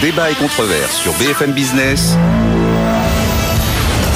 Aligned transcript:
Débat 0.00 0.30
et 0.30 0.34
controverse 0.34 0.96
sur 0.96 1.12
BFM 1.14 1.50
Business. 1.50 2.16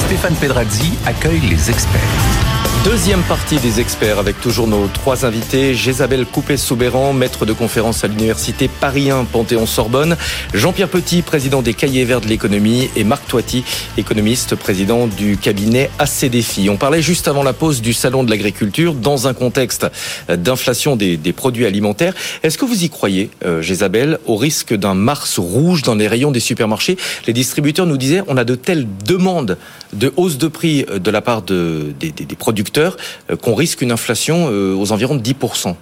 Stéphane 0.05 0.35
Pedrazzi 0.35 0.93
accueille 1.05 1.41
les 1.41 1.69
experts. 1.69 2.52
Deuxième 2.83 3.23
partie 3.23 3.59
des 3.59 3.79
experts 3.79 4.19
avec 4.19 4.41
toujours 4.41 4.67
nos 4.67 4.87
trois 4.87 5.25
invités. 5.25 5.73
Jésabelle 5.73 6.25
Coupé-Soubéran, 6.25 7.13
maître 7.13 7.45
de 7.45 7.53
conférence 7.53 8.03
à 8.03 8.09
l'université 8.09 8.67
Paris 8.67 9.09
1 9.09 9.23
Panthéon-Sorbonne. 9.23 10.17
Jean-Pierre 10.53 10.89
Petit, 10.89 11.21
président 11.21 11.61
des 11.61 11.73
Cahiers 11.73 12.03
Verts 12.03 12.19
de 12.19 12.27
l'économie. 12.27 12.89
Et 12.97 13.05
Marc 13.05 13.25
Toiti, 13.25 13.63
économiste, 13.97 14.55
président 14.55 15.07
du 15.07 15.37
cabinet 15.37 15.91
ACDFI. 15.97 16.69
On 16.69 16.75
parlait 16.75 17.01
juste 17.01 17.29
avant 17.29 17.43
la 17.43 17.53
pause 17.53 17.81
du 17.81 17.93
salon 17.93 18.25
de 18.25 18.29
l'agriculture 18.29 18.95
dans 18.95 19.29
un 19.29 19.33
contexte 19.33 19.87
d'inflation 20.27 20.97
des, 20.97 21.17
produits 21.33 21.65
alimentaires. 21.65 22.13
Est-ce 22.43 22.57
que 22.57 22.65
vous 22.65 22.83
y 22.83 22.89
croyez, 22.89 23.29
euh, 23.45 23.61
Jésabelle, 23.61 24.19
au 24.25 24.35
risque 24.35 24.73
d'un 24.73 24.93
Mars 24.93 25.39
rouge 25.39 25.83
dans 25.83 25.95
les 25.95 26.09
rayons 26.09 26.31
des 26.31 26.41
supermarchés? 26.41 26.97
Les 27.27 27.33
distributeurs 27.33 27.85
nous 27.85 27.97
disaient 27.97 28.23
on 28.27 28.35
a 28.35 28.43
de 28.43 28.55
telles 28.55 28.87
demandes 29.05 29.57
de 29.93 30.11
hausse 30.17 30.37
de 30.37 30.47
prix 30.47 30.85
de 30.93 31.11
la 31.11 31.21
part 31.21 31.43
de, 31.43 31.93
des, 31.99 32.11
des 32.11 32.35
producteurs 32.35 32.72
euh, 32.77 33.35
qu'on 33.41 33.55
risque 33.55 33.81
une 33.81 33.91
inflation 33.91 34.49
euh, 34.49 34.75
aux 34.75 34.91
environs 34.91 35.15
de 35.15 35.21
10%. 35.21 35.75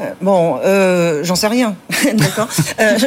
Euh, 0.00 0.10
bon, 0.20 0.60
euh, 0.64 1.24
j'en 1.24 1.34
sais 1.34 1.48
rien, 1.48 1.74
d'accord. 2.14 2.48
Euh, 2.80 2.98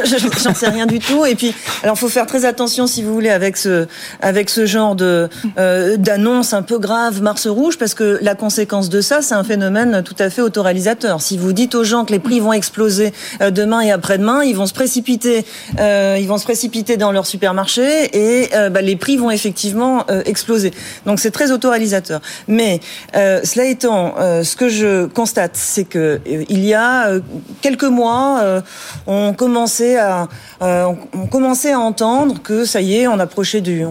j'en 0.42 0.54
sais 0.54 0.68
rien 0.68 0.86
du 0.86 0.98
tout. 0.98 1.24
Et 1.24 1.34
puis, 1.34 1.54
alors, 1.82 1.98
faut 1.98 2.08
faire 2.08 2.26
très 2.26 2.44
attention, 2.44 2.86
si 2.86 3.02
vous 3.02 3.14
voulez, 3.14 3.30
avec 3.30 3.56
ce, 3.56 3.86
avec 4.20 4.50
ce 4.50 4.66
genre 4.66 4.94
de 4.94 5.28
euh, 5.58 5.96
d'annonce 5.96 6.52
un 6.52 6.62
peu 6.62 6.78
grave, 6.78 7.22
Mars 7.22 7.46
rouge, 7.46 7.78
parce 7.78 7.94
que 7.94 8.18
la 8.20 8.34
conséquence 8.34 8.90
de 8.90 9.00
ça, 9.00 9.22
c'est 9.22 9.34
un 9.34 9.44
phénomène 9.44 10.02
tout 10.04 10.16
à 10.18 10.28
fait 10.28 10.42
autoréalisateur. 10.42 11.22
Si 11.22 11.38
vous 11.38 11.52
dites 11.52 11.74
aux 11.74 11.84
gens 11.84 12.04
que 12.04 12.12
les 12.12 12.18
prix 12.18 12.40
vont 12.40 12.52
exploser 12.52 13.12
demain 13.40 13.80
et 13.80 13.90
après-demain, 13.90 14.42
ils 14.42 14.56
vont 14.56 14.66
se 14.66 14.74
précipiter, 14.74 15.44
ils 15.78 16.26
vont 16.26 16.38
se 16.38 16.44
précipiter 16.44 16.96
dans 16.96 17.12
leur 17.12 17.26
supermarché 17.26 18.10
et 18.12 18.48
bah, 18.70 18.82
les 18.82 18.96
prix 18.96 19.16
vont 19.16 19.30
effectivement 19.30 20.06
exploser. 20.26 20.72
Donc, 21.06 21.20
c'est 21.20 21.30
très 21.30 21.52
autoréalisateur. 21.52 22.20
Mais 22.48 22.80
cela 23.14 23.64
étant, 23.64 24.14
ce 24.18 24.56
que 24.56 24.68
je 24.68 25.06
constate, 25.06 25.52
c'est 25.54 25.84
que 25.84 26.20
il 26.26 26.64
y 26.64 26.74
a 26.74 26.81
euh, 26.82 27.20
quelques 27.60 27.84
mois, 27.84 28.40
euh, 28.42 28.60
on 29.06 29.32
commençait 29.34 29.98
à 29.98 30.28
euh, 30.62 30.86
on 31.12 31.26
commençait 31.26 31.72
à 31.72 31.80
entendre 31.80 32.40
que 32.42 32.64
ça 32.64 32.80
y 32.80 32.96
est, 32.96 33.06
on 33.06 33.18
approchait 33.18 33.60
du 33.60 33.84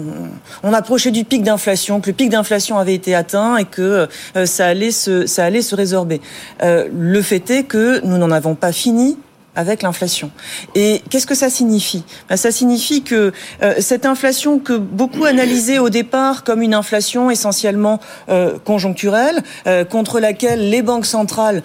on, 0.64 0.74
approchait 0.74 1.12
du 1.12 1.24
pic 1.24 1.44
d'inflation, 1.44 2.02
que 2.02 2.08
le 2.08 2.16
pic 2.16 2.30
d'inflation 2.30 2.78
avait 2.78 2.96
été 2.96 3.16
atteint 3.16 3.58
et 3.58 3.66
que 3.66 4.08
ça 4.46 4.68
allait 4.68 4.92
se 4.92 5.26
ça 5.26 5.46
allait 5.46 5.62
se 5.62 5.76
résorber. 5.76 6.22
le 6.62 7.22
fait 7.22 7.50
est 7.50 7.64
que 7.64 8.04
nous 8.06 8.18
n'en 8.18 8.32
avons 8.32 8.56
pas 8.56 8.72
fini 8.72 9.18
avec 9.56 9.82
l'inflation. 9.82 10.32
Et 10.76 11.02
qu'est-ce 11.10 11.28
que 11.28 11.36
ça 11.36 11.50
signifie? 11.50 12.04
Ben, 12.30 12.38
Ça 12.38 12.52
signifie 12.52 13.04
que 13.04 13.34
euh, 13.62 13.76
cette 13.80 14.06
inflation 14.06 14.60
que 14.60 14.74
beaucoup 14.74 15.26
analysaient 15.26 15.80
au 15.80 15.90
départ 15.90 16.44
comme 16.44 16.62
une 16.62 16.74
inflation 16.74 17.30
essentiellement 17.30 18.00
euh, 18.30 18.58
conjoncturelle, 18.64 19.44
euh, 19.68 19.84
contre 19.84 20.20
laquelle 20.20 20.70
les 20.70 20.82
banques 20.82 21.06
centrales 21.06 21.64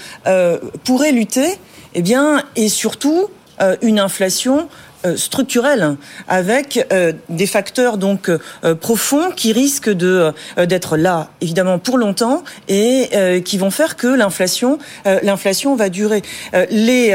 pourraient 0.85 1.13
lutter, 1.13 1.59
eh 1.95 2.03
bien, 2.03 2.43
est 2.57 2.69
surtout 2.69 3.29
une 3.83 3.99
inflation 3.99 4.69
euh, 5.05 5.17
structurelle 5.17 5.97
avec 6.27 6.87
euh, 6.91 7.13
des 7.29 7.47
facteurs 7.47 7.99
donc 7.99 8.29
euh, 8.29 8.75
profonds 8.75 9.31
qui 9.31 9.53
risquent 9.53 9.91
de 9.91 10.33
d'être 10.57 10.97
là 10.97 11.29
évidemment 11.41 11.79
pour 11.79 11.99
longtemps 11.99 12.43
et 12.69 13.43
qui 13.45 13.59
vont 13.59 13.71
faire 13.71 13.97
que 13.97 14.07
l'inflation 14.07 14.79
l'inflation 15.23 15.77
va 15.77 15.89
durer. 15.89 16.23
les 16.71 17.15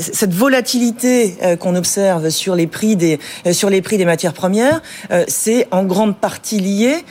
cette 0.00 0.32
volatilité 0.32 1.36
qu'on 1.60 1.74
observe 1.74 2.30
sur 2.30 2.54
les 2.54 2.66
prix 2.66 2.96
des 2.96 3.18
sur 3.52 3.70
les 3.70 3.82
prix 3.82 3.98
des 3.98 4.04
matières 4.04 4.32
premières, 4.32 4.80
c'est 5.28 5.68
en 5.70 5.84
grande 5.84 6.16
partie 6.16 6.60
lié 6.60 7.04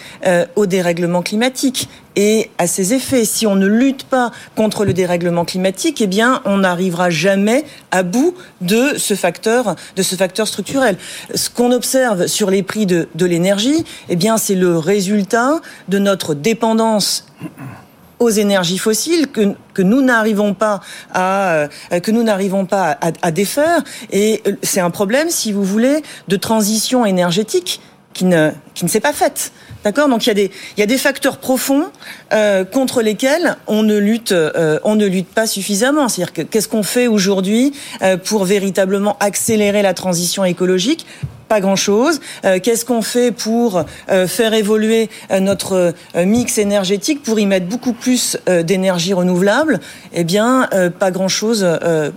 au 0.55 0.65
dérèglement 0.65 1.21
climatique 1.21 1.89
et 2.15 2.49
à 2.57 2.67
ses 2.67 2.93
effets. 2.93 3.25
Si 3.25 3.47
on 3.47 3.55
ne 3.55 3.67
lutte 3.67 4.05
pas 4.05 4.31
contre 4.55 4.85
le 4.85 4.93
dérèglement 4.93 5.45
climatique, 5.45 6.01
eh 6.01 6.07
bien, 6.07 6.41
on 6.45 6.59
n'arrivera 6.59 7.09
jamais 7.09 7.65
à 7.91 8.03
bout 8.03 8.35
de 8.61 8.97
ce 8.97 9.13
facteur, 9.13 9.75
de 9.95 10.03
ce 10.03 10.15
facteur 10.15 10.47
structurel. 10.47 10.97
Ce 11.33 11.49
qu'on 11.49 11.71
observe 11.71 12.27
sur 12.27 12.49
les 12.49 12.63
prix 12.63 12.85
de, 12.85 13.07
de 13.15 13.25
l'énergie, 13.25 13.85
eh 14.09 14.15
bien, 14.15 14.37
c'est 14.37 14.55
le 14.55 14.77
résultat 14.77 15.59
de 15.89 15.99
notre 15.99 16.33
dépendance 16.33 17.25
aux 18.19 18.29
énergies 18.29 18.77
fossiles 18.77 19.27
que, 19.27 19.55
que 19.73 19.81
nous 19.81 20.01
n'arrivons 20.01 20.53
pas 20.53 20.79
à 21.13 21.51
euh, 21.51 21.67
que 22.01 22.11
nous 22.11 22.23
n'arrivons 22.23 22.65
pas 22.65 22.91
à, 23.01 23.11
à 23.21 23.31
défaire 23.31 23.83
et 24.09 24.41
euh, 24.47 24.53
c'est 24.63 24.79
un 24.79 24.89
problème 24.89 25.29
si 25.29 25.51
vous 25.51 25.63
voulez 25.63 26.01
de 26.29 26.37
transition 26.37 27.05
énergétique 27.05 27.81
qui 28.15 28.25
ne 28.25 28.49
qui 28.73 28.85
ne 28.85 28.89
s'est 28.89 28.99
pas 28.99 29.13
faite. 29.13 29.51
D'accord? 29.83 30.09
Donc 30.09 30.25
il 30.25 30.29
y 30.29 30.31
a 30.31 30.33
des 30.33 30.49
il 30.75 30.79
y 30.79 30.83
a 30.83 30.87
des 30.87 30.97
facteurs 30.97 31.37
profonds 31.37 31.91
euh, 32.33 32.65
contre 32.65 33.03
lesquels 33.03 33.57
on 33.67 33.83
ne 33.83 33.97
lutte 33.97 34.31
euh, 34.31 34.79
on 34.83 34.95
ne 34.95 35.05
lutte 35.05 35.27
pas 35.27 35.45
suffisamment. 35.45 36.09
C'est-à-dire 36.09 36.33
que 36.33 36.41
qu'est-ce 36.41 36.67
qu'on 36.67 36.81
fait 36.81 37.05
aujourd'hui 37.05 37.73
euh, 38.01 38.17
pour 38.17 38.45
véritablement 38.45 39.17
accélérer 39.19 39.83
la 39.83 39.93
transition 39.93 40.43
écologique? 40.43 41.05
Pas 41.47 41.59
grand-chose. 41.59 42.19
Euh, 42.43 42.59
qu'est-ce 42.61 42.85
qu'on 42.85 43.01
fait 43.01 43.31
pour 43.31 43.83
euh, 44.09 44.27
faire 44.27 44.53
évoluer 44.53 45.09
euh, 45.31 45.39
notre 45.39 45.93
mix 46.15 46.57
énergétique, 46.57 47.23
pour 47.23 47.39
y 47.39 47.45
mettre 47.45 47.67
beaucoup 47.67 47.93
plus 47.93 48.37
d'énergie 48.63 49.13
renouvelable? 49.13 49.79
Eh 50.13 50.23
bien, 50.23 50.69
pas 50.99 51.11
grand-chose, 51.11 51.65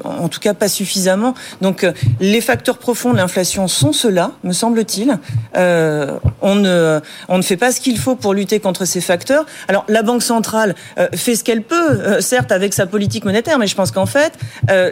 en 0.04 0.28
tout 0.28 0.40
cas 0.40 0.54
pas 0.54 0.68
suffisamment. 0.68 1.34
Donc, 1.60 1.86
les 2.20 2.40
facteurs 2.40 2.78
profonds 2.78 3.12
de 3.12 3.16
l'inflation 3.16 3.68
sont 3.68 3.92
ceux-là, 3.92 4.32
me 4.44 4.52
semble-t-il. 4.52 5.18
on, 5.54 6.54
ne, 6.54 7.00
on 7.28 7.36
ne 7.38 7.42
fait 7.42 7.56
pas 7.56 7.72
ce 7.72 7.80
qu'il 7.80 7.98
faut 7.98 8.14
pour 8.14 8.34
lutter 8.34 8.60
contre 8.60 8.84
ces 8.84 9.00
facteurs. 9.00 9.46
Alors, 9.68 9.84
la 9.88 10.02
Banque 10.02 10.22
centrale 10.22 10.74
fait 11.14 11.34
ce 11.34 11.44
qu'elle 11.44 11.62
peut, 11.62 12.20
certes 12.20 12.52
avec 12.52 12.72
sa 12.74 12.86
politique 12.86 13.24
monétaire, 13.24 13.58
mais 13.58 13.66
je 13.66 13.74
pense 13.74 13.90
qu'en 13.90 14.06
fait, 14.06 14.32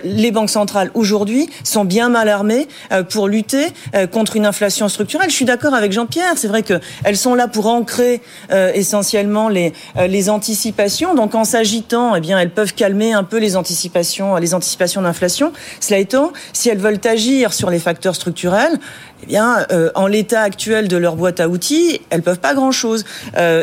les 0.04 0.30
banques 0.30 0.50
centrales 0.50 0.90
aujourd'hui 0.94 1.48
sont 1.64 1.84
bien 1.84 2.08
mal 2.08 2.28
armées 2.28 2.68
pour 3.10 3.28
lutter 3.28 3.66
contre 4.10 4.35
une 4.36 4.46
inflation 4.46 4.88
structurelle. 4.88 5.30
Je 5.30 5.34
suis 5.34 5.44
d'accord 5.44 5.74
avec 5.74 5.92
Jean-Pierre. 5.92 6.34
C'est 6.36 6.48
vrai 6.48 6.62
qu'elles 6.62 7.16
sont 7.16 7.34
là 7.34 7.48
pour 7.48 7.66
ancrer 7.66 8.20
euh, 8.52 8.70
essentiellement 8.74 9.48
les, 9.48 9.72
euh, 9.96 10.06
les 10.06 10.30
anticipations. 10.30 11.14
Donc 11.14 11.34
en 11.34 11.44
s'agitant, 11.44 12.14
eh 12.14 12.20
bien, 12.20 12.38
elles 12.38 12.50
peuvent 12.50 12.74
calmer 12.74 13.12
un 13.12 13.24
peu 13.24 13.38
les 13.38 13.56
anticipations, 13.56 14.36
les 14.36 14.54
anticipations 14.54 15.02
d'inflation. 15.02 15.52
Cela 15.80 15.98
étant, 15.98 16.32
si 16.52 16.68
elles 16.68 16.78
veulent 16.78 17.00
agir 17.04 17.52
sur 17.52 17.70
les 17.70 17.78
facteurs 17.78 18.14
structurels, 18.14 18.78
eh 19.22 19.26
bien, 19.26 19.66
euh, 19.72 19.90
en 19.94 20.06
l'état 20.06 20.42
actuel 20.42 20.88
de 20.88 20.96
leur 20.96 21.16
boîte 21.16 21.40
à 21.40 21.48
outils, 21.48 22.00
elles 22.10 22.22
peuvent 22.22 22.40
pas 22.40 22.54
grand-chose. 22.54 23.04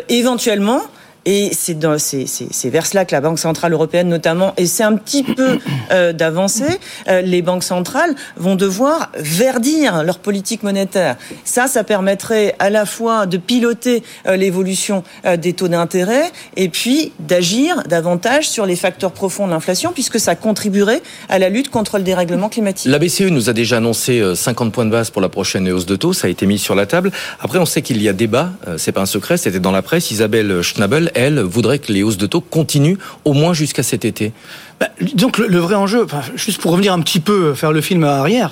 éventuellement, 0.10 0.82
et 1.26 1.52
c'est 1.54 2.70
vers 2.70 2.86
cela 2.86 3.06
que 3.06 3.14
la 3.14 3.22
Banque 3.22 3.40
centrale 3.40 3.74
européenne 3.74 4.10
notamment 4.10 4.54
essaie 4.58 4.84
un 4.84 4.96
petit 4.96 5.24
peu 5.24 5.60
euh, 5.92 6.12
d'avancer. 6.12 6.80
Euh, 7.08 7.22
les 7.22 7.42
banques 7.42 7.64
centrales 7.64 8.16
vont 8.36 8.56
devoir 8.56 9.10
verdir 9.18 10.04
leur 10.04 10.20
politique 10.20 10.64
monétaire. 10.64 11.16
Ça, 11.46 11.68
ça 11.68 11.84
permettrait 11.84 12.56
à 12.60 12.70
la 12.70 12.86
fois 12.86 13.26
de 13.26 13.38
piloter 13.38 14.04
euh, 14.28 14.36
l'évolution 14.36 15.04
des 15.38 15.54
taux 15.54 15.68
d'intérêt 15.68 16.32
et 16.58 16.70
puis 16.70 17.14
d'agir 17.20 17.84
davantage 17.88 18.50
sur 18.50 18.66
les 18.66 18.76
facteurs 18.76 19.12
profonds 19.12 19.48
de 19.48 19.52
l'inflation 19.52 19.92
puisque 19.94 20.20
ça 20.20 20.36
contribuerait 20.36 21.02
à 21.30 21.40
la 21.40 21.50
lutte 21.50 21.70
contre 21.70 21.98
le 21.98 22.04
dérèglement 22.04 22.50
climatique. 22.50 22.92
La 22.92 23.00
BCE 23.00 23.30
nous 23.30 23.50
a 23.50 23.54
déjà 23.54 23.78
annoncé 23.78 24.22
50 24.36 24.72
points 24.74 24.86
de 24.86 24.92
base 24.92 25.10
pour 25.10 25.22
la 25.22 25.30
prochaine 25.30 25.70
hausse 25.72 25.86
de 25.86 25.96
taux. 25.96 26.14
Ça 26.14 26.28
a 26.28 26.30
été 26.30 26.46
mis 26.46 26.60
sur 26.60 26.76
la 26.76 26.86
table. 26.86 27.12
Après, 27.40 27.60
on 27.60 27.66
sait 27.66 27.82
qu'il 27.82 28.02
y 28.02 28.10
a 28.10 28.14
débat. 28.14 28.52
C'est 28.78 28.92
pas 28.92 29.02
un 29.02 29.06
secret. 29.06 29.38
C'était 29.38 29.60
dans 29.60 29.72
la 29.72 29.82
presse. 29.82 30.12
Isabelle 30.12 30.62
Schnabel 30.62 31.12
elle, 31.13 31.40
voudrait 31.40 31.79
que 31.79 31.91
les 31.91 32.03
hausses 32.03 32.18
de 32.18 32.25
taux 32.25 32.41
continuent 32.41 32.97
au 33.25 33.34
moins 33.34 33.53
jusqu'à 33.53 33.84
cet 33.84 34.06
été. 34.06 34.31
Bah, 34.79 34.90
donc 35.13 35.38
le, 35.38 35.59
vrai 35.59 35.75
enjeu, 35.75 36.07
juste 36.36 36.60
pour 36.60 36.71
revenir 36.71 36.94
un 36.94 37.00
petit 37.01 37.19
peu 37.19 37.54
faire 37.54 37.71
le 37.71 37.81
film 37.81 38.04
arrière, 38.04 38.51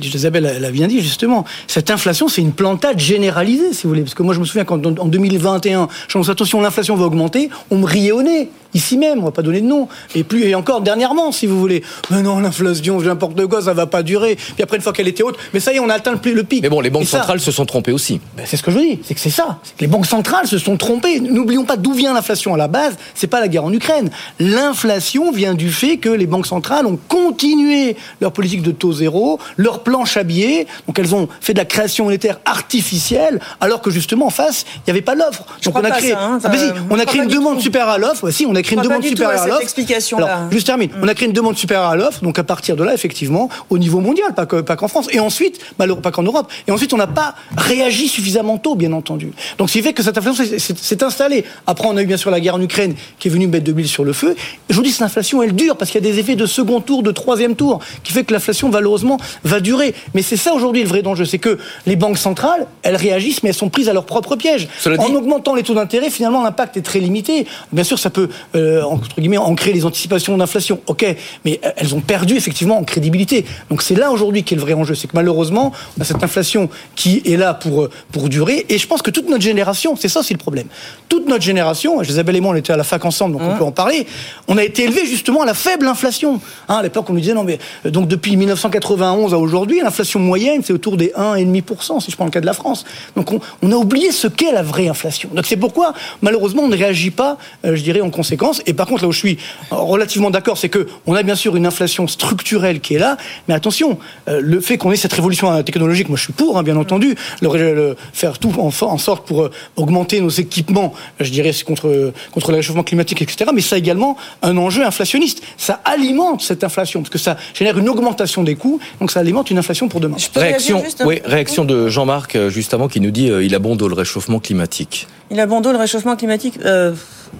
Isabelle 0.00 0.58
l'a 0.60 0.70
bien 0.70 0.86
dit 0.86 1.00
justement, 1.00 1.44
cette 1.66 1.90
inflation 1.90 2.28
c'est 2.28 2.40
une 2.40 2.52
plantade 2.52 2.98
généralisée 2.98 3.72
si 3.72 3.82
vous 3.82 3.90
voulez, 3.90 4.02
parce 4.02 4.14
que 4.14 4.22
moi 4.22 4.34
je 4.34 4.40
me 4.40 4.44
souviens 4.44 4.64
quand 4.64 4.84
en 4.86 5.06
2021, 5.06 5.88
je 6.08 6.18
me 6.18 6.30
attention 6.30 6.60
l'inflation 6.60 6.96
va 6.96 7.04
augmenter, 7.04 7.50
on 7.70 7.78
me 7.78 7.86
riait 7.86 8.12
au 8.12 8.22
nez 8.22 8.50
ici 8.74 8.96
même, 8.96 9.20
on 9.20 9.24
va 9.24 9.30
pas 9.30 9.42
donner 9.42 9.60
de 9.60 9.66
nom, 9.66 9.88
et 10.14 10.24
plus 10.24 10.44
et 10.44 10.54
encore 10.54 10.80
dernièrement, 10.80 11.32
si 11.32 11.46
vous 11.46 11.58
voulez. 11.58 11.82
Mais 12.10 12.22
non, 12.22 12.40
l'inflation, 12.40 13.00
n'importe 13.00 13.46
quoi, 13.46 13.62
ça 13.62 13.72
va 13.72 13.86
pas 13.86 14.02
durer. 14.02 14.36
Puis 14.36 14.62
après, 14.62 14.76
une 14.76 14.82
fois 14.82 14.92
qu'elle 14.92 15.08
était 15.08 15.22
haute, 15.22 15.36
mais 15.52 15.60
ça 15.60 15.72
y 15.72 15.76
est, 15.76 15.80
on 15.80 15.88
a 15.88 15.94
atteint 15.94 16.12
le, 16.12 16.42
pic. 16.44 16.62
Mais 16.62 16.68
bon, 16.68 16.80
les 16.80 16.90
banques 16.90 17.06
centrales 17.06 17.40
se 17.40 17.50
sont 17.50 17.66
trompées 17.66 17.92
aussi. 17.92 18.20
Ben, 18.36 18.44
c'est 18.46 18.56
ce 18.56 18.62
que 18.62 18.70
je 18.70 18.78
dis, 18.78 19.00
c'est 19.02 19.14
que 19.14 19.20
c'est 19.20 19.30
ça. 19.30 19.58
Que 19.76 19.82
les 19.82 19.86
banques 19.86 20.06
centrales 20.06 20.46
se 20.46 20.58
sont 20.58 20.76
trompées. 20.76 21.20
N'oublions 21.20 21.64
pas 21.64 21.76
d'où 21.76 21.92
vient 21.92 22.14
l'inflation 22.14 22.54
à 22.54 22.56
la 22.56 22.68
base. 22.68 22.96
C'est 23.14 23.26
pas 23.26 23.40
la 23.40 23.48
guerre 23.48 23.64
en 23.64 23.72
Ukraine. 23.72 24.10
L'inflation 24.38 25.32
vient 25.32 25.54
du 25.54 25.70
fait 25.70 25.98
que 25.98 26.08
les 26.08 26.26
banques 26.26 26.46
centrales 26.46 26.86
ont 26.86 26.98
continué 27.08 27.96
leur 28.20 28.32
politique 28.32 28.62
de 28.62 28.72
taux 28.72 28.92
zéro, 28.92 29.38
leur 29.56 29.82
planche 29.82 30.16
à 30.16 30.22
billets. 30.22 30.66
Donc 30.86 30.98
elles 30.98 31.14
ont 31.14 31.28
fait 31.40 31.54
de 31.54 31.58
la 31.58 31.64
création 31.64 32.04
monétaire 32.04 32.40
artificielle, 32.44 33.40
alors 33.60 33.80
que 33.80 33.90
justement 33.90 34.26
en 34.26 34.30
face, 34.30 34.64
il 34.76 34.80
n'y 34.88 34.90
avait 34.90 35.02
pas 35.02 35.14
l'offre. 35.14 35.44
Donc 35.64 35.76
on 35.76 35.84
a 35.84 35.90
créé, 35.90 36.12
hein, 36.12 36.38
ah, 36.42 36.50
on 36.90 36.98
a 36.98 37.04
créé 37.04 37.22
une 37.22 37.28
demande 37.28 37.60
super 37.60 37.88
à 37.88 37.98
l'offre. 37.98 38.30
Si 38.30 38.46
on 38.46 38.54
a 38.58 38.62
créé 38.62 38.76
une 38.76 38.84
demande 38.84 39.04
supérieure 39.04 39.42
à, 39.42 39.46
l'offre. 39.46 39.74
Alors, 40.16 40.50
juste 40.50 40.66
termine. 40.66 40.90
Mm. 40.90 41.02
On 41.02 41.08
a 41.08 41.14
créé 41.14 41.28
une 41.28 41.34
demande 41.34 41.56
supérieure 41.56 41.88
à 41.88 41.96
l'offre, 41.96 42.22
donc 42.22 42.38
à 42.38 42.44
partir 42.44 42.76
de 42.76 42.84
là, 42.84 42.94
effectivement, 42.94 43.48
au 43.70 43.78
niveau 43.78 44.00
mondial, 44.00 44.34
pas 44.34 44.46
qu'en 44.46 44.88
France. 44.88 45.08
Et 45.12 45.20
ensuite, 45.20 45.60
malheureusement, 45.78 46.02
pas 46.02 46.10
qu'en 46.10 46.22
Europe. 46.22 46.50
Et 46.66 46.72
ensuite, 46.72 46.92
on 46.92 46.96
n'a 46.96 47.06
pas 47.06 47.34
réagi 47.56 48.08
suffisamment 48.08 48.58
tôt, 48.58 48.74
bien 48.74 48.92
entendu. 48.92 49.32
Donc, 49.58 49.68
ce 49.68 49.74
qui 49.74 49.82
fait 49.82 49.92
que 49.92 50.02
cette 50.02 50.18
inflation 50.18 50.44
s'est 50.58 51.04
installée. 51.04 51.44
Après, 51.66 51.86
on 51.88 51.96
a 51.96 52.02
eu 52.02 52.06
bien 52.06 52.16
sûr 52.16 52.30
la 52.30 52.40
guerre 52.40 52.54
en 52.54 52.60
Ukraine 52.60 52.94
qui 53.18 53.28
est 53.28 53.30
venue 53.30 53.46
mettre 53.46 53.64
de 53.64 53.72
l'huile 53.72 53.88
sur 53.88 54.04
le 54.04 54.12
feu. 54.12 54.36
je 54.68 54.74
vous 54.74 54.82
dis, 54.82 54.90
cette 54.90 55.02
inflation, 55.02 55.42
elle 55.42 55.54
dure 55.54 55.76
parce 55.76 55.90
qu'il 55.90 56.04
y 56.04 56.06
a 56.06 56.10
des 56.10 56.18
effets 56.18 56.36
de 56.36 56.46
second 56.46 56.80
tour, 56.80 57.02
de 57.02 57.10
troisième 57.10 57.56
tour, 57.56 57.80
qui 58.04 58.12
fait 58.12 58.24
que 58.24 58.32
l'inflation, 58.32 58.68
malheureusement, 58.68 59.18
va 59.44 59.60
durer. 59.60 59.94
Mais 60.14 60.22
c'est 60.22 60.36
ça 60.36 60.52
aujourd'hui 60.54 60.82
le 60.82 60.88
vrai 60.88 61.02
danger, 61.02 61.24
c'est 61.24 61.38
que 61.38 61.58
les 61.86 61.96
banques 61.96 62.18
centrales, 62.18 62.66
elles 62.82 62.96
réagissent, 62.96 63.42
mais 63.42 63.50
elles 63.50 63.54
sont 63.54 63.70
prises 63.70 63.88
à 63.88 63.92
leur 63.92 64.04
propre 64.04 64.36
piège. 64.36 64.68
En 64.86 65.14
augmentant 65.14 65.54
les 65.54 65.62
taux 65.62 65.74
d'intérêt, 65.74 66.10
finalement, 66.10 66.42
l'impact 66.42 66.76
est 66.76 66.82
très 66.82 67.00
limité. 67.00 67.46
Bien 67.72 67.84
sûr, 67.84 67.98
ça 67.98 68.10
peut, 68.10 68.28
euh, 68.54 68.82
entre 68.82 69.20
guillemets, 69.20 69.38
ancrer 69.38 69.72
les 69.72 69.84
anticipations 69.84 70.36
d'inflation. 70.36 70.80
Ok, 70.86 71.04
mais 71.44 71.60
euh, 71.64 71.70
elles 71.76 71.94
ont 71.94 72.00
perdu 72.00 72.36
effectivement 72.36 72.78
en 72.78 72.84
crédibilité. 72.84 73.44
Donc 73.70 73.82
c'est 73.82 73.94
là 73.94 74.10
aujourd'hui 74.10 74.42
qui 74.42 74.54
est 74.54 74.56
le 74.56 74.62
vrai 74.62 74.74
enjeu, 74.74 74.94
c'est 74.94 75.08
que 75.08 75.16
malheureusement, 75.16 75.72
on 75.96 76.00
a 76.02 76.04
cette 76.04 76.22
inflation 76.22 76.68
qui 76.94 77.22
est 77.24 77.36
là 77.36 77.54
pour 77.54 77.82
euh, 77.82 77.90
pour 78.12 78.28
durer. 78.28 78.66
Et 78.68 78.78
je 78.78 78.86
pense 78.86 79.02
que 79.02 79.10
toute 79.10 79.28
notre 79.28 79.42
génération, 79.42 79.96
c'est 79.96 80.08
ça, 80.08 80.22
c'est 80.22 80.34
le 80.34 80.38
problème. 80.38 80.66
Toute 81.08 81.28
notre 81.28 81.44
génération, 81.44 82.02
Isabelle 82.02 82.36
et 82.36 82.40
moi, 82.40 82.52
on 82.52 82.56
était 82.56 82.72
à 82.72 82.76
la 82.76 82.84
fac 82.84 83.04
ensemble, 83.04 83.34
donc 83.34 83.42
on 83.42 83.54
mmh. 83.54 83.58
peut 83.58 83.64
en 83.64 83.72
parler. 83.72 84.06
On 84.48 84.56
a 84.56 84.64
été 84.64 84.84
élevé 84.84 85.04
justement 85.06 85.42
à 85.42 85.46
la 85.46 85.54
faible 85.54 85.86
inflation. 85.86 86.40
Hein, 86.68 86.76
à 86.76 86.82
l'époque, 86.82 87.08
on 87.10 87.12
nous 87.12 87.20
disait 87.20 87.34
non 87.34 87.44
mais 87.44 87.58
donc 87.84 88.08
depuis 88.08 88.36
1991 88.36 89.34
à 89.34 89.38
aujourd'hui, 89.38 89.80
l'inflation 89.80 90.20
moyenne 90.20 90.62
c'est 90.64 90.72
autour 90.72 90.96
des 90.96 91.08
1,5%, 91.16 92.00
si 92.00 92.10
je 92.10 92.16
prends 92.16 92.24
le 92.24 92.30
cas 92.30 92.40
de 92.40 92.46
la 92.46 92.52
France. 92.52 92.84
Donc 93.16 93.32
on, 93.32 93.72
a 93.72 93.74
oublié 93.74 94.12
ce 94.12 94.26
qu'est 94.26 94.52
la 94.52 94.62
vraie 94.62 94.88
inflation. 94.88 95.28
Donc 95.32 95.46
c'est 95.46 95.56
pourquoi 95.56 95.92
malheureusement 96.22 96.62
on 96.62 96.68
ne 96.68 96.76
réagit 96.76 97.10
pas, 97.10 97.38
euh, 97.64 97.76
je 97.76 97.82
dirais, 97.82 98.00
en 98.00 98.10
conséquence. 98.10 98.37
Et 98.66 98.74
par 98.74 98.86
contre 98.86 99.02
là 99.02 99.08
où 99.08 99.12
je 99.12 99.18
suis 99.18 99.38
relativement 99.70 100.30
d'accord, 100.30 100.58
c'est 100.58 100.68
que 100.68 100.86
on 101.06 101.14
a 101.14 101.22
bien 101.22 101.34
sûr 101.34 101.56
une 101.56 101.66
inflation 101.66 102.06
structurelle 102.06 102.80
qui 102.80 102.94
est 102.94 102.98
là, 102.98 103.16
mais 103.48 103.54
attention, 103.54 103.98
euh, 104.28 104.40
le 104.42 104.60
fait 104.60 104.78
qu'on 104.78 104.92
ait 104.92 104.96
cette 104.96 105.12
révolution 105.12 105.62
technologique, 105.62 106.08
moi 106.08 106.16
je 106.16 106.24
suis 106.24 106.32
pour, 106.32 106.58
hein, 106.58 106.62
bien 106.62 106.76
entendu, 106.76 107.14
le, 107.42 107.96
faire 108.12 108.38
tout 108.38 108.52
en, 108.58 108.70
en 108.86 108.98
sorte 108.98 109.26
pour 109.26 109.42
euh, 109.42 109.50
augmenter 109.76 110.20
nos 110.20 110.28
équipements, 110.28 110.94
je 111.20 111.30
dirais, 111.30 111.52
contre 111.64 112.12
contre 112.32 112.50
le 112.50 112.56
réchauffement 112.56 112.82
climatique, 112.82 113.22
etc. 113.22 113.50
Mais 113.54 113.60
ça 113.60 113.76
a 113.76 113.78
également 113.78 114.16
un 114.42 114.56
enjeu 114.56 114.84
inflationniste. 114.84 115.42
Ça 115.56 115.80
alimente 115.84 116.42
cette 116.42 116.64
inflation 116.64 117.00
parce 117.00 117.10
que 117.10 117.18
ça 117.18 117.36
génère 117.54 117.78
une 117.78 117.88
augmentation 117.88 118.42
des 118.42 118.56
coûts, 118.56 118.80
donc 119.00 119.10
ça 119.10 119.20
alimente 119.20 119.50
une 119.50 119.58
inflation 119.58 119.88
pour 119.88 120.00
demain. 120.00 120.16
Réaction, 120.34 120.82
oui, 121.04 121.20
réaction 121.24 121.64
de 121.64 121.88
Jean-Marc 121.88 122.36
euh, 122.36 122.50
juste 122.50 122.74
avant 122.74 122.88
qui 122.88 123.00
nous 123.00 123.10
dit 123.10 123.30
euh, 123.30 123.44
il 123.44 123.54
abandonne 123.54 123.88
le 123.88 123.94
réchauffement 123.94 124.40
climatique. 124.40 125.06
Il 125.30 125.40
abandonne 125.40 125.72
le 125.72 125.78
réchauffement 125.78 126.16
climatique. 126.16 126.54
Euh, 126.64 126.94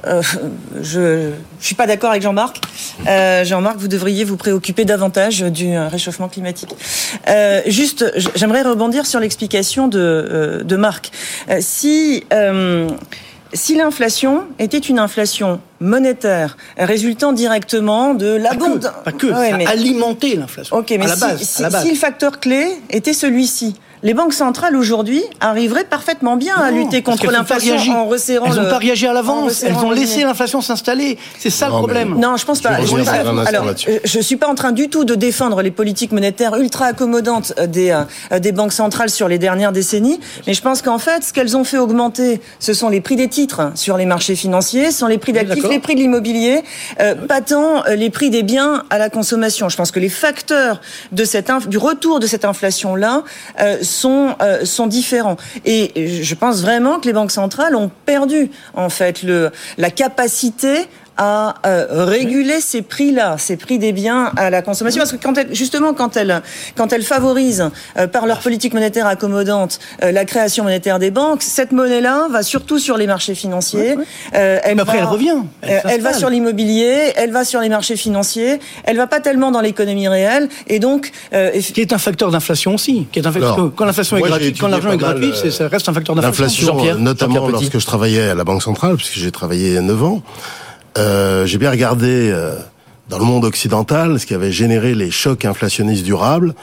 euh, 0.06 0.22
je 0.80 1.00
ne 1.00 1.32
suis 1.60 1.74
pas 1.74 1.86
d'accord 1.86 2.10
avec 2.10 2.22
Jean-Marc. 2.22 2.60
Euh, 3.06 3.44
Jean-Marc, 3.44 3.76
vous 3.78 3.88
devriez 3.88 4.24
vous 4.24 4.36
préoccuper 4.36 4.84
davantage 4.84 5.40
du 5.40 5.76
réchauffement 5.78 6.28
climatique. 6.28 6.74
Euh, 7.28 7.60
juste, 7.66 8.12
j'aimerais 8.34 8.62
rebondir 8.62 9.06
sur 9.06 9.20
l'explication 9.20 9.88
de, 9.88 10.62
de 10.64 10.76
Marc. 10.76 11.10
si 11.60 12.24
si 13.54 13.74
l'inflation 13.76 14.44
était 14.58 14.76
une 14.78 14.98
inflation 14.98 15.60
monétaire 15.80 16.58
résultant 16.76 17.32
directement 17.32 18.12
de 18.12 18.26
l'abondance... 18.26 18.92
Pas 19.04 19.12
que, 19.12 19.26
pas 19.28 19.56
que 19.56 19.64
ça 19.64 19.70
alimentait 19.70 20.36
l'inflation. 20.36 20.76
Ok, 20.76 20.90
mais 20.98 21.06
si, 21.08 21.44
si 21.46 21.90
le 21.90 21.96
facteur 21.96 22.40
clé 22.40 22.66
était 22.90 23.14
celui-ci, 23.14 23.74
les 24.02 24.14
banques 24.14 24.32
centrales 24.32 24.76
aujourd'hui 24.76 25.22
arriveraient 25.40 25.84
parfaitement 25.84 26.36
bien 26.36 26.54
à 26.56 26.70
lutter 26.70 27.02
contre 27.02 27.30
l'inflation 27.30 27.76
en 27.92 28.06
resserrant. 28.06 28.46
Elles 28.46 28.62
n'ont 28.62 28.70
pas 28.70 28.78
réagi 28.78 29.06
à 29.06 29.12
l'avance. 29.12 29.62
Elles 29.62 29.74
ont 29.74 29.90
laissé 29.90 30.22
l'inflation 30.22 30.60
s'installer. 30.60 31.18
C'est 31.38 31.50
ça 31.50 31.66
le 31.66 31.72
problème. 31.72 32.14
Non, 32.18 32.36
je 32.36 32.44
pense 32.44 32.60
pas. 32.60 32.80
Je, 32.82 33.48
alors, 33.48 33.66
je 34.04 34.20
suis 34.20 34.36
pas 34.36 34.48
en 34.48 34.54
train 34.54 34.72
du 34.72 34.88
tout 34.88 35.04
de 35.04 35.14
défendre 35.14 35.62
les 35.62 35.70
politiques 35.70 36.12
monétaires 36.12 36.54
ultra 36.56 36.86
accommodantes 36.86 37.52
des 37.66 37.90
euh, 38.32 38.38
des 38.38 38.52
banques 38.52 38.72
centrales 38.72 39.10
sur 39.10 39.28
les 39.28 39.38
dernières 39.38 39.72
décennies, 39.72 40.20
mais 40.46 40.54
je 40.54 40.62
pense 40.62 40.82
qu'en 40.82 40.98
fait, 40.98 41.24
ce 41.24 41.32
qu'elles 41.32 41.56
ont 41.56 41.64
fait 41.64 41.78
augmenter, 41.78 42.40
ce 42.60 42.72
sont 42.72 42.88
les 42.88 43.00
prix 43.00 43.16
des 43.16 43.28
titres 43.28 43.72
sur 43.74 43.96
les 43.96 44.06
marchés 44.06 44.36
financiers, 44.36 44.90
ce 44.90 44.98
sont 44.98 45.06
les 45.06 45.18
prix 45.18 45.32
d'actifs, 45.32 45.64
les 45.68 45.78
prix 45.78 45.94
de 45.94 46.00
l'immobilier, 46.00 46.62
euh, 47.00 47.14
pas 47.14 47.40
tant 47.40 47.84
euh, 47.86 47.94
les 47.94 48.10
prix 48.10 48.30
des 48.30 48.42
biens 48.42 48.84
à 48.90 48.98
la 48.98 49.10
consommation. 49.10 49.68
Je 49.68 49.76
pense 49.76 49.90
que 49.90 50.00
les 50.00 50.08
facteurs 50.08 50.80
de 51.12 51.24
cette 51.24 51.48
du 51.68 51.78
retour 51.78 52.20
de 52.20 52.26
cette 52.26 52.44
inflation 52.44 52.94
là 52.94 53.22
sont, 53.88 54.36
euh, 54.40 54.64
sont 54.64 54.86
différents. 54.86 55.36
Et 55.64 56.22
je 56.22 56.34
pense 56.34 56.60
vraiment 56.60 57.00
que 57.00 57.06
les 57.06 57.12
banques 57.12 57.32
centrales 57.32 57.74
ont 57.74 57.90
perdu, 58.06 58.50
en 58.74 58.88
fait, 58.88 59.22
le, 59.22 59.50
la 59.76 59.90
capacité 59.90 60.86
à 61.18 61.56
euh, 61.66 62.04
réguler 62.04 62.60
ces 62.60 62.80
prix-là, 62.80 63.36
ces 63.38 63.56
prix 63.56 63.78
des 63.78 63.92
biens 63.92 64.32
à 64.36 64.50
la 64.50 64.62
consommation, 64.62 65.00
parce 65.00 65.12
que 65.12 65.16
quand 65.16 65.36
elle, 65.36 65.54
justement 65.54 65.92
quand 65.92 66.16
elle 66.16 66.42
quand 66.76 66.92
elle 66.92 67.02
favorise 67.02 67.70
euh, 67.96 68.06
par 68.06 68.26
leur 68.26 68.38
politique 68.38 68.72
monétaire 68.72 69.06
accommodante 69.06 69.80
euh, 70.02 70.12
la 70.12 70.24
création 70.24 70.62
monétaire 70.62 71.00
des 71.00 71.10
banques, 71.10 71.42
cette 71.42 71.72
monnaie-là 71.72 72.28
va 72.30 72.44
surtout 72.44 72.78
sur 72.78 72.96
les 72.96 73.08
marchés 73.08 73.34
financiers. 73.34 73.96
elle 74.32 74.76
Mais 74.76 74.80
après, 74.80 74.98
elle 74.98 75.04
revient. 75.04 75.42
Elle, 75.62 76.00
va 76.00 76.12
sur 76.12 76.30
l'immobilier, 76.30 77.12
elle 77.16 77.32
va 77.32 77.44
sur 77.44 77.60
les 77.60 77.68
marchés 77.68 77.96
financiers, 77.96 78.60
elle 78.84 78.96
va 78.96 79.08
pas 79.08 79.20
tellement 79.20 79.50
dans 79.50 79.60
l'économie 79.60 80.06
réelle, 80.06 80.48
et 80.68 80.78
donc 80.78 81.10
qui 81.30 81.80
est 81.80 81.92
un 81.92 81.98
facteur 81.98 82.30
d'inflation 82.30 82.74
aussi, 82.74 83.06
qui 83.10 83.18
est 83.18 83.26
un 83.26 83.32
facteur 83.32 83.72
quand 83.74 83.84
l'inflation 83.84 84.16
est 84.16 84.22
gratuite, 84.22 84.60
quand 84.60 84.68
l'argent 84.68 84.92
est 84.92 84.96
gratuit, 84.96 85.32
ça 85.50 85.66
reste 85.66 85.88
un 85.88 85.92
facteur 85.92 86.14
d'inflation. 86.14 86.76
L'inflation, 86.76 87.00
notamment 87.00 87.48
lorsque 87.48 87.78
je 87.78 87.86
travaillais 87.86 88.30
à 88.30 88.34
la 88.34 88.44
Banque 88.44 88.62
centrale, 88.62 88.96
puisque 88.96 89.14
j'ai 89.14 89.32
travaillé 89.32 89.80
9 89.80 90.04
ans. 90.04 90.22
Euh, 90.98 91.46
j'ai 91.46 91.58
bien 91.58 91.70
regardé 91.70 92.30
euh, 92.32 92.56
dans 93.08 93.18
le 93.18 93.24
monde 93.24 93.44
occidental 93.44 94.18
ce 94.18 94.26
qui 94.26 94.34
avait 94.34 94.50
généré 94.50 94.94
les 94.94 95.12
chocs 95.12 95.44
inflationnistes 95.44 96.04
durables. 96.04 96.54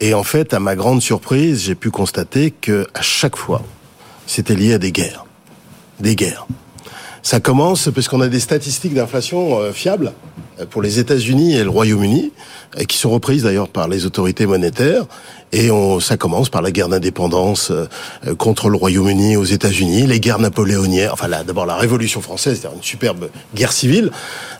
Et 0.00 0.14
en 0.14 0.22
fait, 0.22 0.54
à 0.54 0.60
ma 0.60 0.76
grande 0.76 1.02
surprise, 1.02 1.64
j'ai 1.64 1.74
pu 1.74 1.90
constater 1.90 2.50
que 2.50 2.86
à 2.94 3.02
chaque 3.02 3.36
fois, 3.36 3.62
c'était 4.26 4.54
lié 4.54 4.74
à 4.74 4.78
des 4.78 4.92
guerres. 4.92 5.26
Des 6.00 6.16
guerres. 6.16 6.46
Ça 7.22 7.40
commence 7.40 7.90
parce 7.94 8.08
qu'on 8.08 8.20
a 8.20 8.28
des 8.28 8.40
statistiques 8.40 8.94
d'inflation 8.94 9.60
euh, 9.60 9.72
fiables 9.72 10.12
pour 10.70 10.82
les 10.82 10.98
États-Unis 10.98 11.54
et 11.54 11.64
le 11.64 11.70
Royaume-Uni, 11.70 12.32
qui 12.88 12.96
sont 12.96 13.10
reprises 13.10 13.42
d'ailleurs 13.42 13.68
par 13.68 13.88
les 13.88 14.06
autorités 14.06 14.46
monétaires. 14.46 15.04
Et 15.52 15.70
on, 15.70 16.00
ça 16.00 16.16
commence 16.16 16.48
par 16.48 16.60
la 16.60 16.72
guerre 16.72 16.88
d'indépendance 16.88 17.70
euh, 17.70 17.86
contre 18.34 18.68
le 18.68 18.76
Royaume-Uni 18.76 19.36
aux 19.36 19.44
États-Unis, 19.44 20.06
les 20.06 20.18
guerres 20.18 20.40
napoléoniennes, 20.40 21.10
enfin 21.12 21.28
d'abord 21.28 21.66
la 21.66 21.76
Révolution 21.76 22.20
française, 22.20 22.58
c'est 22.60 22.68
une 22.68 22.82
superbe 22.82 23.28
guerre 23.54 23.72
civile, 23.72 24.10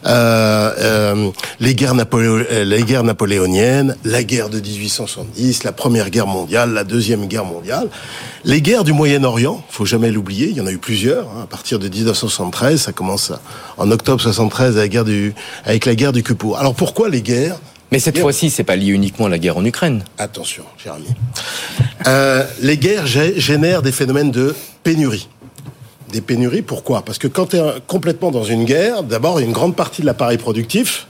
euh, 0.07 0.73
euh, 0.79 1.31
les, 1.59 1.75
guerres 1.75 1.95
euh, 2.15 2.65
les 2.65 2.83
guerres 2.85 3.03
napoléoniennes, 3.03 3.97
la 4.05 4.23
guerre 4.23 4.49
de 4.49 4.61
1870, 4.61 5.65
la 5.65 5.73
Première 5.73 6.11
Guerre 6.11 6.29
mondiale, 6.29 6.73
la 6.73 6.85
Deuxième 6.85 7.27
Guerre 7.27 7.45
mondiale, 7.45 7.89
les 8.45 8.63
guerres 8.63 8.85
du 8.85 8.93
Moyen-Orient, 8.93 9.65
faut 9.69 9.87
jamais 9.87 10.13
l'oublier, 10.13 10.49
il 10.51 10.57
y 10.57 10.61
en 10.61 10.67
a 10.67 10.73
eu 10.73 10.79
plusieurs, 10.79 11.25
hein, 11.31 11.43
à 11.43 11.47
partir 11.47 11.81
de 11.81 11.89
1973, 11.89 12.81
ça 12.81 12.93
commence 12.93 13.33
en 13.77 13.91
octobre 13.91 14.21
73 14.21 14.79
avec 14.79 14.79
la 14.79 14.89
guerre 14.89 15.05
du, 15.05 15.35
avec 15.65 15.85
la 15.87 15.95
guerre 15.95 16.13
du 16.13 16.23
Kippour. 16.23 16.59
Alors 16.59 16.75
pourquoi 16.75 17.09
les 17.09 17.23
guerres 17.23 17.59
mais 17.93 18.01
cette 18.01 18.19
fois-ci, 18.19 18.51
c'est 18.51 18.65
pas 18.65 18.77
lié 18.77 18.91
uniquement 18.91 19.27
à 19.27 19.29
la 19.29 19.39
guerre 19.39 19.57
en 19.57 19.65
Ukraine. 19.65 20.03
Attention, 20.19 20.65
Jérémy. 20.77 21.07
Euh, 22.09 22.45
les 22.61 22.79
guerres 22.79 23.07
génèrent 23.07 23.83
des 23.83 23.93
phénomènes 23.93 24.33
de 24.33 24.55
pénurie. 24.83 25.29
Des 26.13 26.21
pénuries, 26.21 26.63
pourquoi? 26.63 27.03
Parce 27.03 27.19
que 27.19 27.29
quand 27.29 27.47
tu 27.47 27.57
es 27.57 27.63
complètement 27.87 28.31
dans 28.31 28.45
une 28.45 28.65
guerre, 28.65 29.03
d'abord, 29.05 29.39
il 29.39 29.43
y 29.43 29.47
a 29.47 29.47
une 29.47 29.55
grande 29.55 29.77
partie 29.77 30.03
de 30.03 30.07
l'appareil 30.07 30.37
productif, 30.37 31.07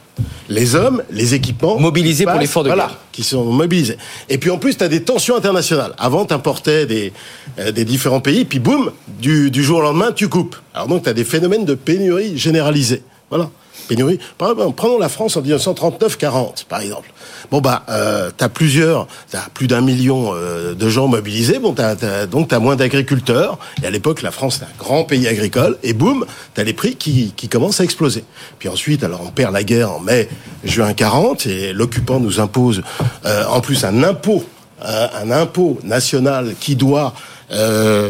les 0.49 0.75
hommes, 0.75 1.02
les 1.11 1.35
équipements... 1.35 1.78
Mobilisés 1.78 2.25
pour 2.25 2.38
l'effort 2.38 2.62
de 2.62 2.68
voilà, 2.68 2.90
qui 3.12 3.23
sont 3.23 3.45
mobilisés. 3.45 3.97
Et 4.28 4.38
puis 4.38 4.50
en 4.50 4.59
plus, 4.59 4.76
tu 4.76 4.85
as 4.85 4.88
des 4.88 5.02
tensions 5.02 5.37
internationales. 5.37 5.95
Avant, 5.99 6.25
tu 6.26 6.35
importais 6.35 6.87
des, 6.87 7.12
euh, 7.59 7.73
des 7.73 7.85
différents 7.85 8.21
pays, 8.21 8.45
puis 8.45 8.59
boum, 8.59 8.92
du, 9.18 9.50
du 9.50 9.62
jour 9.62 9.78
au 9.78 9.83
lendemain, 9.83 10.12
tu 10.12 10.28
coupes. 10.28 10.56
Alors 10.75 10.88
donc, 10.88 11.04
tu 11.04 11.09
as 11.09 11.14
des 11.14 11.25
phénomènes 11.25 11.64
de 11.64 11.75
pénurie 11.75 12.37
généralisés. 12.37 13.02
Voilà 13.30 13.50
pénurie. 13.86 14.18
Prenons 14.38 14.98
la 14.98 15.08
France 15.08 15.36
en 15.36 15.42
1939-40, 15.42 16.66
par 16.66 16.80
exemple. 16.80 17.10
Bon 17.50 17.60
bah, 17.60 17.84
euh, 17.88 18.30
t'as 18.36 18.48
plusieurs, 18.48 19.06
t'as 19.30 19.48
plus 19.54 19.66
d'un 19.66 19.80
million 19.80 20.32
euh, 20.34 20.74
de 20.74 20.88
gens 20.88 21.06
mobilisés. 21.08 21.58
Bon, 21.58 21.72
t'as, 21.72 21.96
t'as, 21.96 22.26
donc 22.26 22.48
t'as 22.48 22.58
moins 22.58 22.76
d'agriculteurs. 22.76 23.58
Et 23.82 23.86
à 23.86 23.90
l'époque, 23.90 24.22
la 24.22 24.30
France 24.30 24.60
est 24.60 24.64
un 24.64 24.76
grand 24.78 25.04
pays 25.04 25.28
agricole. 25.28 25.78
Et 25.82 25.92
boum, 25.92 26.26
t'as 26.54 26.64
les 26.64 26.72
prix 26.72 26.96
qui, 26.96 27.32
qui 27.36 27.48
commencent 27.48 27.80
à 27.80 27.84
exploser. 27.84 28.24
Puis 28.58 28.68
ensuite, 28.68 29.04
alors 29.04 29.22
on 29.24 29.30
perd 29.30 29.52
la 29.52 29.64
guerre 29.64 29.92
en 29.92 30.00
mai, 30.00 30.28
juin 30.64 30.92
40, 30.92 31.46
et 31.46 31.72
l'occupant 31.72 32.20
nous 32.20 32.40
impose 32.40 32.82
euh, 33.24 33.44
en 33.46 33.60
plus 33.60 33.84
un 33.84 34.02
impôt, 34.02 34.44
un 34.82 35.30
impôt 35.30 35.78
national 35.84 36.54
qui 36.60 36.76
doit 36.76 37.14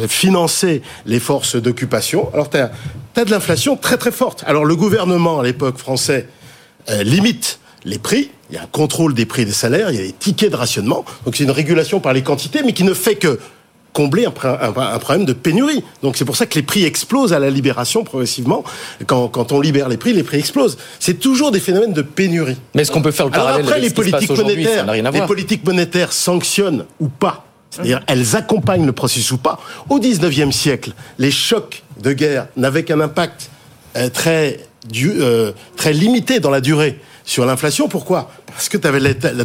financer 0.09 0.81
les 1.05 1.21
forces 1.21 1.57
d'occupation. 1.57 2.31
Alors, 2.33 2.49
tu 2.49 2.57
as, 2.57 2.71
de 3.25 3.31
l'inflation 3.31 3.77
très 3.77 3.97
très 3.97 4.13
forte. 4.13 4.45
Alors, 4.47 4.65
le 4.65 4.77
gouvernement, 4.77 5.41
à 5.41 5.43
l'époque 5.43 5.79
français, 5.79 6.29
euh, 6.91 7.03
limite 7.03 7.59
les 7.85 7.99
prix. 7.99 8.31
Il 8.51 8.57
y 8.57 8.59
a 8.59 8.63
un 8.63 8.67
contrôle 8.67 9.15
des 9.15 9.27
prix 9.27 9.45
des 9.45 9.53
salaires, 9.53 9.91
il 9.91 9.97
y 9.97 10.01
a 10.01 10.07
des 10.07 10.13
tickets 10.13 10.51
de 10.51 10.57
rationnement. 10.57 11.05
Donc, 11.25 11.37
c'est 11.37 11.45
une 11.45 11.51
régulation 11.51 12.01
par 12.01 12.13
les 12.13 12.23
quantités, 12.23 12.63
mais 12.65 12.73
qui 12.73 12.85
ne 12.85 12.95
fait 12.95 13.17
que 13.17 13.39
combler 13.97 14.27
un, 14.27 14.99
problème 14.99 15.25
de 15.25 15.33
pénurie. 15.33 15.83
Donc 16.03 16.19
c'est 16.19 16.27
pour 16.27 16.37
ça 16.37 16.45
que 16.45 16.55
les 16.55 16.63
prix 16.63 16.85
explosent 16.85 17.33
à 17.33 17.39
la 17.39 17.49
libération 17.49 18.05
progressivement. 18.05 18.63
Quand, 19.07 19.29
quand 19.29 19.53
on 19.53 19.61
libère 19.61 19.89
les 19.89 19.97
prix, 19.97 20.13
les 20.13 20.23
prix 20.23 20.37
explosent. 20.37 20.77
C'est 21.01 21.19
toujours 21.19 21.51
des 21.51 21.61
phénomènes 21.61 21.95
de 21.95 22.03
pénurie. 22.03 22.59
Mais 22.75 22.83
est-ce 22.83 22.93
qu'on 22.93 23.01
peut 23.01 23.11
faire 23.11 23.25
le 23.25 23.33
parallèle 23.33 23.61
Alors 23.61 23.69
après, 23.69 23.81
les 23.81 23.89
politiques 23.89 24.37
monétaires, 24.37 24.93
les 24.93 25.23
politiques 25.23 25.65
monétaires 25.65 26.13
sanctionnent 26.13 26.85
ou 27.01 27.09
pas 27.09 27.47
c'est-à-dire, 27.71 28.01
elles 28.07 28.37
accompagnent 28.37 28.87
le 28.87 28.93
processus 28.93 29.33
ou 29.33 29.39
pas. 29.39 29.59
Au 29.91 29.99
19e 29.99 30.53
siècle, 30.53 30.93
les 31.19 31.31
chocs 31.31 31.83
de 32.03 32.13
guerre 32.13 32.47
n'avaient 32.57 32.85
qu'un 32.85 33.01
impact 33.01 33.51
euh, 33.97 34.09
très, 34.11 34.61
euh, 35.03 35.53
très 35.77 35.93
limité 35.93 36.41
dans 36.41 36.51
la 36.51 36.61
durée 36.61 36.99
sur 37.25 37.45
l'inflation. 37.45 37.89
Pourquoi? 37.89 38.31
Parce 38.47 38.69
que 38.69 38.77
tu 38.77 38.87
avais, 38.87 39.01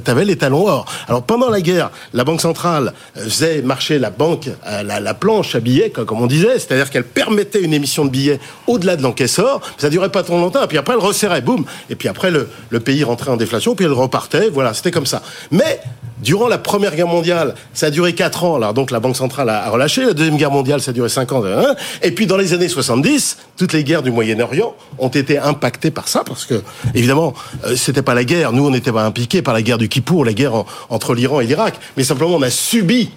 avais, 0.07 0.25
les 0.25 0.35
talons 0.35 0.67
or. 0.67 0.85
Alors 1.07 1.23
pendant 1.23 1.49
la 1.49 1.61
guerre, 1.61 1.89
la 2.13 2.23
Banque 2.23 2.41
centrale 2.41 2.93
euh, 3.17 3.23
faisait 3.23 3.61
marcher 3.61 3.97
la 3.97 4.09
banque, 4.09 4.49
la, 4.65 4.99
la 4.99 5.13
planche 5.13 5.55
à 5.55 5.59
billets, 5.59 5.89
comme 5.89 6.21
on 6.21 6.27
disait, 6.27 6.59
c'est-à-dire 6.59 6.89
qu'elle 6.89 7.05
permettait 7.05 7.61
une 7.61 7.73
émission 7.73 8.05
de 8.05 8.09
billets 8.09 8.39
au-delà 8.67 8.97
de 8.97 9.03
l'encaisseur. 9.03 9.61
Ça 9.77 9.89
durait 9.89 10.11
pas 10.11 10.23
trop 10.23 10.37
longtemps, 10.37 10.63
et 10.63 10.67
puis 10.67 10.77
après 10.77 10.93
elle 10.93 10.99
resserrait, 10.99 11.41
boum. 11.41 11.65
Et 11.89 11.95
puis 11.95 12.07
après 12.07 12.29
le, 12.29 12.49
le 12.69 12.79
pays 12.79 13.03
rentrait 13.03 13.31
en 13.31 13.37
déflation, 13.37 13.73
puis 13.75 13.85
elle 13.85 13.93
repartait. 13.93 14.49
Voilà, 14.49 14.73
c'était 14.73 14.91
comme 14.91 15.05
ça. 15.07 15.23
Mais 15.49 15.79
Durant 16.21 16.47
la 16.47 16.57
Première 16.57 16.95
Guerre 16.95 17.07
mondiale, 17.07 17.55
ça 17.73 17.87
a 17.87 17.89
duré 17.89 18.13
4 18.13 18.43
ans, 18.43 18.55
alors 18.55 18.73
donc 18.73 18.91
la 18.91 18.99
Banque 18.99 19.15
centrale 19.15 19.49
a 19.49 19.69
relâché. 19.69 20.05
La 20.05 20.13
Deuxième 20.13 20.37
Guerre 20.37 20.51
mondiale, 20.51 20.81
ça 20.81 20.91
a 20.91 20.93
duré 20.93 21.09
5 21.09 21.31
ans. 21.31 21.43
Hein. 21.45 21.75
Et 22.03 22.11
puis 22.11 22.27
dans 22.27 22.37
les 22.37 22.53
années 22.53 22.69
70, 22.69 23.37
toutes 23.57 23.73
les 23.73 23.83
guerres 23.83 24.03
du 24.03 24.11
Moyen-Orient 24.11 24.75
ont 24.99 25.09
été 25.09 25.39
impactées 25.39 25.91
par 25.91 26.07
ça, 26.07 26.23
parce 26.25 26.45
que 26.45 26.61
évidemment, 26.93 27.33
euh, 27.65 27.75
c'était 27.75 28.03
pas 28.03 28.13
la 28.13 28.23
guerre. 28.23 28.53
Nous, 28.53 28.65
on 28.65 28.69
n'était 28.69 28.91
pas 28.91 29.03
impliqués 29.03 29.41
par 29.41 29.53
la 29.53 29.61
guerre 29.61 29.77
du 29.77 29.89
Kippour, 29.89 30.23
la 30.25 30.33
guerre 30.33 30.63
entre 30.89 31.15
l'Iran 31.15 31.41
et 31.41 31.45
l'Irak, 31.45 31.75
mais 31.97 32.03
simplement 32.03 32.35
on 32.35 32.41
a 32.41 32.49
subi 32.49 33.09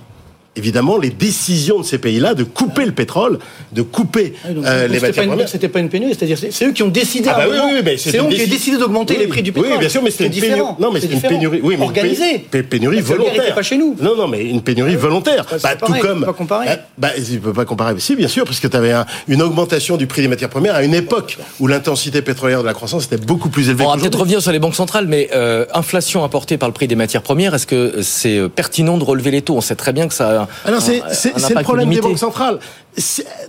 évidemment 0.57 0.99
les 0.99 1.11
décisions 1.11 1.81
de 1.81 1.85
ces 1.85 1.99
pays-là 1.99 2.35
de 2.35 2.45
couper 2.45 2.85
le 2.85 2.93
pétrole, 2.93 3.39
de 3.73 3.83
couper 3.83 4.35
ah 4.45 4.49
euh, 4.49 4.89
les 4.89 5.01
matières 5.01 5.27
premières. 5.27 5.49
C'était 5.49 5.69
pas 5.69 5.81
une 5.81 5.89
pénurie, 5.89 6.15
c'est-à-dire 6.15 6.39
c'est 6.39 6.67
eux 6.67 6.73
qui 6.73 6.83
ont 6.83 6.89
décidé. 6.89 7.29
Ah 7.31 7.39
bah 7.39 7.45
oui, 7.51 7.57
oui, 7.57 7.81
oui, 7.85 7.99
c'est 7.99 8.11
eux 8.11 8.13
qui 8.13 8.21
ont 8.21 8.29
décidé 8.29 8.77
d'augmenter 8.77 9.17
les 9.17 9.27
prix 9.27 9.43
du 9.43 9.53
pétrole. 9.53 9.73
Oui, 9.73 9.79
bien 9.79 9.89
sûr, 9.89 10.03
mais 10.03 10.11
c'était 10.11 10.27
une 10.27 10.41
pénurie. 10.41 10.61
Non, 10.79 10.91
mais 10.93 11.01
c'était 11.01 11.15
une 11.15 11.21
pénurie. 11.21 11.61
Oui, 11.63 11.77
mais 11.79 11.85
organisée. 11.85 12.39
pénurie 12.71 13.01
volontaire. 13.01 13.55
pas 13.55 13.63
chez 13.63 13.77
nous. 13.77 13.97
Non, 14.01 14.17
non, 14.17 14.29
mais 14.29 14.45
une 14.45 14.63
pénurie 14.63 14.97
volontaire. 14.97 15.47
Bah, 15.63 15.77
tout 15.77 15.93
comme. 16.01 16.21
Peut 16.21 16.27
pas 16.27 16.33
comparer. 16.33 16.67
Bah, 16.67 16.77
bah, 16.99 17.09
il 17.17 17.41
peut 17.41 17.53
pas 17.53 17.65
comparer. 17.65 17.95
Si, 17.99 18.17
bien 18.17 18.29
sûr, 18.29 18.45
parce 18.45 18.61
que 18.61 18.69
tu 18.69 18.77
avais 18.77 18.93
une 19.29 19.43
augmentation 19.43 19.97
du 19.97 20.07
prix 20.07 20.23
des 20.23 20.29
matières 20.29 20.51
premières 20.51 20.75
à 20.75 20.83
une 20.83 20.95
époque 20.95 21.39
où 21.61 21.67
l'intensité 21.67 22.23
pétrolière 22.23 22.63
de 22.63 22.67
la 22.67 22.75
croissance 22.75 23.07
était 23.07 23.17
beaucoup 23.17 23.49
plus 23.49 23.69
élevée. 23.69 23.85
On 23.85 23.91
va 23.91 23.97
peut-être 23.97 24.19
revenir 24.19 24.41
sur 24.41 24.53
les 24.53 24.59
banques 24.59 24.75
centrales, 24.75 25.07
mais 25.07 25.31
euh, 25.35 25.67
inflation 25.75 26.25
apportée 26.25 26.59
par 26.59 26.69
le 26.69 26.73
prix 26.73 26.89
des 26.89 26.97
matières 26.97 27.23
premières, 27.23 27.55
est-ce 27.55 27.67
que 27.67 28.03
c'est 28.03 28.39
euh, 28.39 28.49
pertinent 28.49 28.99
de 28.99 29.05
relever 29.05 29.31
les 29.31 29.43
taux? 29.43 29.57
On 29.57 29.61
sait 29.61 29.77
très 29.77 29.93
bien 29.93 30.09
que 30.09 30.15
ça. 30.15 30.44
Alors 30.65 30.83
c'est 30.83 31.03
c'est 31.13 31.35
le 31.35 31.63
problème 31.63 31.91
des 31.91 32.01
banques 32.01 32.19
centrales. 32.19 32.59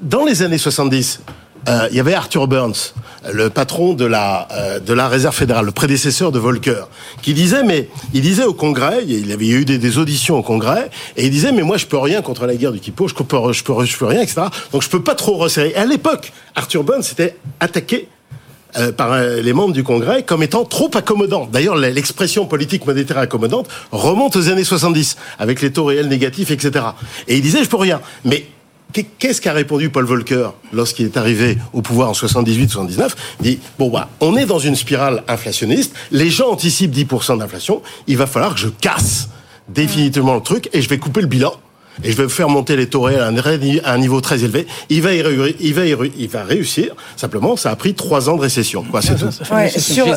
Dans 0.01 0.25
les 0.25 0.41
années 0.41 0.57
70, 0.57 1.21
euh, 1.67 1.87
il 1.89 1.97
y 1.97 1.99
avait 1.99 2.13
Arthur 2.13 2.47
Burns, 2.47 2.93
le 3.31 3.49
patron 3.49 3.93
de 3.93 4.05
la 4.05 4.47
euh, 4.51 4.79
de 4.79 4.93
la 4.93 5.07
Réserve 5.07 5.35
fédérale, 5.35 5.65
le 5.65 5.71
prédécesseur 5.71 6.31
de 6.31 6.37
Volcker, 6.37 6.87
qui 7.23 7.33
disait 7.33 7.63
mais 7.63 7.89
il 8.13 8.21
disait 8.21 8.43
au 8.43 8.53
Congrès, 8.53 9.03
il 9.07 9.31
avait 9.31 9.47
eu 9.47 9.65
des, 9.65 9.97
auditions 9.97 10.37
au 10.37 10.43
Congrès, 10.43 10.91
et 11.17 11.25
il 11.25 11.31
disait 11.31 11.51
mais 11.51 11.63
moi 11.63 11.77
je 11.77 11.87
peux 11.87 11.97
rien 11.97 12.21
contre 12.21 12.45
la 12.45 12.55
guerre 12.55 12.71
du 12.71 12.79
Kippo, 12.79 13.07
je 13.07 13.15
peux 13.15 13.23
je 13.51 13.63
peux 13.63 13.83
je 13.83 13.97
peux 13.97 14.05
rien 14.05 14.21
etc. 14.21 14.43
Donc 14.71 14.83
je 14.83 14.89
peux 14.89 15.01
pas 15.01 15.15
trop 15.15 15.37
resserrer. 15.37 15.69
Et 15.69 15.75
à 15.75 15.85
l'époque, 15.85 16.33
Arthur 16.53 16.83
Burns 16.83 17.03
s'était 17.03 17.35
attaqué 17.59 18.09
euh, 18.77 18.91
par 18.91 19.19
les 19.19 19.53
membres 19.53 19.73
du 19.73 19.83
Congrès 19.83 20.23
comme 20.23 20.43
étant 20.43 20.65
trop 20.65 20.89
accommodant. 20.93 21.47
D'ailleurs, 21.51 21.75
l'expression 21.75 22.45
politique 22.45 22.85
monétaire 22.85 23.17
accommodante 23.17 23.67
remonte 23.91 24.35
aux 24.35 24.49
années 24.49 24.63
70, 24.63 25.17
avec 25.39 25.61
les 25.61 25.71
taux 25.71 25.85
réels 25.85 26.07
négatifs, 26.07 26.51
etc. 26.51 26.85
Et 27.27 27.37
il 27.37 27.41
disait, 27.41 27.63
je 27.63 27.69
peux 27.69 27.77
rien. 27.77 28.01
Mais 28.23 28.45
Qu'est-ce 29.19 29.41
qu'a 29.41 29.51
répondu 29.51 29.89
Paul 29.89 30.05
Volcker 30.05 30.49
lorsqu'il 30.71 31.05
est 31.05 31.17
arrivé 31.17 31.57
au 31.73 31.81
pouvoir 31.81 32.09
en 32.09 32.13
78-79 32.13 33.09
Il 33.41 33.43
dit 33.43 33.59
bon 33.77 33.89
bah 33.89 34.07
on 34.21 34.37
est 34.37 34.45
dans 34.45 34.59
une 34.59 34.75
spirale 34.75 35.23
inflationniste, 35.27 35.93
les 36.11 36.29
gens 36.29 36.49
anticipent 36.49 36.95
10% 36.95 37.39
d'inflation, 37.39 37.81
il 38.07 38.15
va 38.15 38.25
falloir 38.25 38.53
que 38.53 38.59
je 38.61 38.69
casse 38.69 39.27
définitivement 39.67 40.35
le 40.35 40.41
truc 40.41 40.69
et 40.71 40.81
je 40.81 40.87
vais 40.87 40.97
couper 40.97 41.19
le 41.19 41.27
bilan 41.27 41.53
et 42.03 42.11
je 42.11 42.17
vais 42.21 42.29
faire 42.29 42.49
monter 42.49 42.75
les 42.75 42.87
taux 42.87 43.01
réels 43.01 43.21
à 43.21 43.91
un 43.93 43.97
niveau 43.97 44.21
très 44.21 44.43
élevé. 44.43 44.67
Il 44.89 45.01
va, 45.01 45.13
il 45.13 45.73
va, 45.73 45.85
il 46.17 46.27
va 46.29 46.43
réussir. 46.43 46.95
Simplement, 47.15 47.55
ça 47.55 47.71
a 47.71 47.75
pris 47.75 47.93
trois 47.93 48.29
ans 48.29 48.35
de 48.35 48.41
récession. 48.41 48.83
Quoi, 48.83 49.01
c'est 49.01 49.15
tout. 49.19 49.31
sur, 49.77 50.07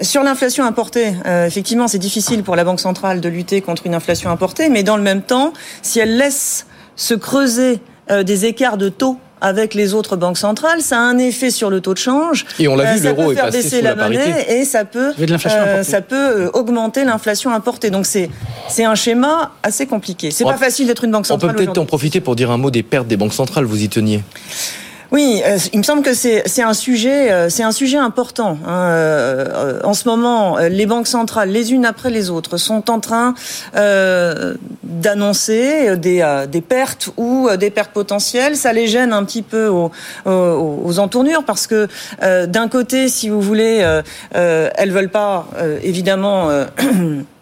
sur 0.00 0.22
l'inflation 0.22 0.64
importée, 0.64 1.12
euh, 1.26 1.46
effectivement, 1.46 1.88
c'est 1.88 1.98
difficile 1.98 2.42
pour 2.42 2.56
la 2.56 2.64
Banque 2.64 2.80
centrale 2.80 3.20
de 3.20 3.28
lutter 3.28 3.60
contre 3.60 3.86
une 3.86 3.94
inflation 3.94 4.30
importée, 4.30 4.68
mais 4.68 4.82
dans 4.82 4.96
le 4.96 5.02
même 5.02 5.22
temps, 5.22 5.52
si 5.82 6.00
elle 6.00 6.16
laisse 6.16 6.66
se 6.96 7.14
creuser 7.14 7.74
euh, 7.74 7.97
des 8.10 8.46
écarts 8.46 8.78
de 8.78 8.88
taux 8.88 9.18
avec 9.40 9.74
les 9.74 9.94
autres 9.94 10.16
banques 10.16 10.38
centrales, 10.38 10.80
ça 10.80 10.98
a 10.98 11.00
un 11.00 11.18
effet 11.18 11.50
sur 11.50 11.70
le 11.70 11.80
taux 11.80 11.94
de 11.94 11.98
change. 11.98 12.44
Et 12.58 12.68
on 12.68 12.76
l'a 12.76 12.94
vu, 12.94 13.06
euh, 13.06 13.10
l'euro 13.10 13.32
est 13.32 13.36
faire 13.36 13.50
baisser 13.50 13.82
la, 13.82 13.94
monnaie 13.94 14.46
et 14.48 14.64
ça 14.64 14.84
peut, 14.84 15.12
euh, 15.18 15.82
ça 15.82 16.00
peut 16.00 16.16
euh, 16.16 16.50
augmenter 16.52 17.04
l'inflation 17.04 17.52
importée. 17.52 17.90
Donc 17.90 18.06
c'est 18.06 18.30
c'est 18.68 18.84
un 18.84 18.94
schéma 18.94 19.52
assez 19.62 19.86
compliqué. 19.86 20.30
C'est 20.30 20.44
pas 20.44 20.56
facile 20.56 20.86
d'être 20.86 21.04
une 21.04 21.12
banque 21.12 21.26
centrale. 21.26 21.50
On 21.50 21.54
peut 21.54 21.64
peut-être 21.64 21.78
en 21.78 21.86
profiter 21.86 22.20
pour 22.20 22.36
dire 22.36 22.50
un 22.50 22.58
mot 22.58 22.70
des 22.70 22.82
pertes 22.82 23.06
des 23.06 23.16
banques 23.16 23.34
centrales. 23.34 23.64
Vous 23.64 23.82
y 23.82 23.88
teniez. 23.88 24.22
Oui, 25.10 25.40
euh, 25.44 25.56
il 25.72 25.78
me 25.78 25.84
semble 25.84 26.02
que 26.02 26.12
c'est 26.12 26.62
un 26.62 26.74
sujet 26.74 27.32
euh, 27.32 27.48
c'est 27.48 27.62
un 27.62 27.72
sujet 27.72 27.96
important. 27.96 28.58
Hein. 28.66 28.90
Euh, 28.90 29.80
en 29.82 29.94
ce 29.94 30.06
moment, 30.06 30.58
les 30.58 30.84
banques 30.84 31.06
centrales, 31.06 31.48
les 31.48 31.72
unes 31.72 31.86
après 31.86 32.10
les 32.10 32.28
autres, 32.28 32.58
sont 32.58 32.90
en 32.90 33.00
train 33.00 33.34
d'annoncer 34.82 35.96
des, 35.96 36.44
des 36.50 36.60
pertes 36.60 37.10
ou 37.16 37.48
des 37.58 37.70
pertes 37.70 37.92
potentielles. 37.92 38.56
Ça 38.56 38.72
les 38.72 38.86
gêne 38.86 39.12
un 39.12 39.24
petit 39.24 39.42
peu 39.42 39.68
aux, 39.68 39.90
aux, 40.26 40.98
entournures 40.98 41.44
parce 41.44 41.66
que 41.66 41.88
d'un 42.46 42.68
côté, 42.68 43.08
si 43.08 43.28
vous 43.28 43.40
voulez, 43.40 43.84
elles 44.32 44.92
veulent 44.92 45.10
pas 45.10 45.46
évidemment 45.82 46.50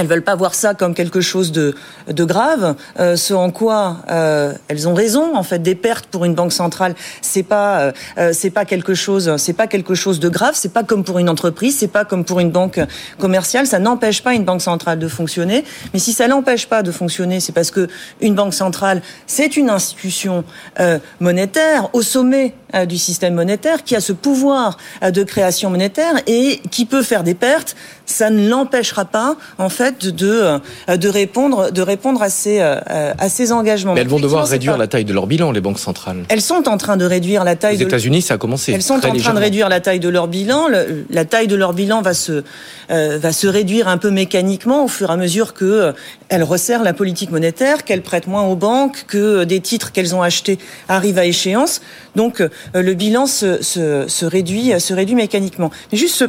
Elles 0.00 0.06
veulent 0.06 0.22
pas 0.22 0.34
voir 0.34 0.54
ça 0.54 0.72
comme 0.74 0.94
quelque 0.94 1.20
chose 1.20 1.52
de, 1.52 1.74
de 2.08 2.24
grave. 2.24 2.74
Euh, 2.98 3.16
ce 3.16 3.34
en 3.34 3.50
quoi 3.50 3.98
euh, 4.10 4.54
elles 4.68 4.88
ont 4.88 4.94
raison. 4.94 5.36
En 5.36 5.42
fait, 5.42 5.58
des 5.58 5.74
pertes 5.74 6.06
pour 6.06 6.24
une 6.24 6.34
banque 6.34 6.52
centrale, 6.52 6.94
c'est 7.20 7.42
pas 7.42 7.80
euh, 7.80 7.92
euh, 8.18 8.30
c'est 8.32 8.50
pas 8.50 8.64
quelque 8.64 8.94
chose 8.94 9.36
c'est 9.36 9.52
pas 9.52 9.66
quelque 9.66 9.94
chose 9.94 10.18
de 10.18 10.28
grave. 10.28 10.54
C'est 10.54 10.72
pas 10.72 10.84
comme 10.84 11.04
pour 11.04 11.18
une 11.18 11.28
entreprise, 11.28 11.76
c'est 11.78 11.88
pas 11.88 12.06
comme 12.06 12.24
pour 12.24 12.40
une 12.40 12.50
banque 12.50 12.80
commerciale. 13.18 13.66
Ça 13.66 13.78
n'empêche 13.78 14.22
pas 14.22 14.34
une 14.34 14.44
banque 14.44 14.62
centrale 14.62 14.98
de 14.98 15.08
fonctionner. 15.08 15.64
Mais 15.92 15.98
si 15.98 16.12
ça 16.14 16.26
l'empêche 16.28 16.66
pas 16.66 16.82
de 16.82 16.90
fonctionner, 16.90 17.40
c'est 17.40 17.52
parce 17.52 17.70
que 17.70 17.88
une 18.22 18.34
banque 18.34 18.54
centrale, 18.54 19.02
c'est 19.26 19.56
une 19.56 19.68
institution 19.68 20.44
euh, 20.80 20.98
monétaire 21.20 21.90
au 21.92 22.02
sommet 22.02 22.54
du 22.86 22.98
système 22.98 23.34
monétaire 23.34 23.84
qui 23.84 23.96
a 23.96 24.00
ce 24.00 24.12
pouvoir 24.12 24.76
de 25.02 25.22
création 25.22 25.70
monétaire 25.70 26.14
et 26.26 26.60
qui 26.70 26.86
peut 26.86 27.02
faire 27.02 27.22
des 27.22 27.34
pertes. 27.34 27.76
Ça 28.06 28.30
ne 28.30 28.48
l'empêchera 28.48 29.04
pas, 29.04 29.36
en 29.58 29.68
fait 29.68 30.06
de, 30.06 30.58
euh, 30.88 30.96
de, 30.96 31.08
répondre, 31.08 31.70
de 31.70 31.82
répondre 31.82 32.22
à 32.22 32.28
ces, 32.28 32.60
euh, 32.60 33.12
à 33.18 33.28
ces 33.28 33.52
engagements. 33.52 33.94
Mais 33.94 34.00
elles 34.00 34.08
vont 34.08 34.18
devoir 34.18 34.46
réduire 34.46 34.76
la 34.76 34.88
taille 34.88 35.04
de 35.04 35.12
leur 35.12 35.26
bilan, 35.26 35.52
les 35.52 35.60
banques 35.60 35.78
centrales. 35.78 36.24
Elles 36.28 36.42
sont 36.42 36.68
en 36.68 36.76
train 36.76 36.96
de 36.96 37.04
réduire 37.04 37.44
la 37.44 37.56
taille. 37.56 37.76
Les 37.76 37.84
États-Unis, 37.84 38.22
ça 38.22 38.34
a 38.34 38.38
commencé. 38.38 38.72
Elles 38.72 38.82
sont 38.82 38.94
en 38.94 39.12
train 39.12 39.34
de 39.34 39.38
réduire 39.38 39.68
la 39.68 39.80
taille 39.80 40.00
de 40.00 40.08
leur 40.08 40.28
bilan. 40.28 40.66
la 41.10 41.24
taille 41.24 41.46
de 41.46 41.56
leur 41.56 41.72
bilan 41.72 42.02
va 42.02 42.14
se, 42.14 42.42
euh, 42.90 43.18
va 43.18 43.32
se 43.32 43.46
réduire 43.46 43.88
un 43.88 43.98
peu 43.98 44.10
mécaniquement 44.10 44.84
au 44.84 44.88
fur 44.88 45.10
et 45.10 45.12
à 45.12 45.16
mesure 45.16 45.54
que 45.54 45.94
elles 46.30 46.42
resserrent 46.42 46.82
la 46.82 46.94
politique 46.94 47.30
monétaire, 47.30 47.84
qu'elles 47.84 48.02
prêtent 48.02 48.26
moins 48.26 48.44
aux 48.44 48.56
banques, 48.56 49.04
que 49.06 49.44
des 49.44 49.60
titres 49.60 49.92
qu'elles 49.92 50.14
ont 50.14 50.22
achetés 50.22 50.58
arrivent 50.88 51.18
à 51.18 51.26
échéance. 51.26 51.82
Donc 52.16 52.42
le 52.72 52.94
bilan 52.94 53.26
se, 53.26 53.62
se, 53.62 54.06
se, 54.08 54.24
réduit, 54.24 54.80
se 54.80 54.94
réduit 54.94 55.14
mécaniquement. 55.14 55.70
Mais 55.92 55.98
juste 55.98 56.24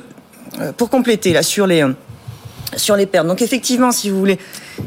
pour 0.77 0.89
compléter 0.89 1.33
là 1.33 1.43
sur 1.43 1.67
les 1.67 1.85
sur 2.75 2.95
les 2.95 3.05
pertes. 3.05 3.27
Donc 3.27 3.41
effectivement, 3.41 3.91
si 3.91 4.09
vous 4.09 4.19
voulez, 4.19 4.39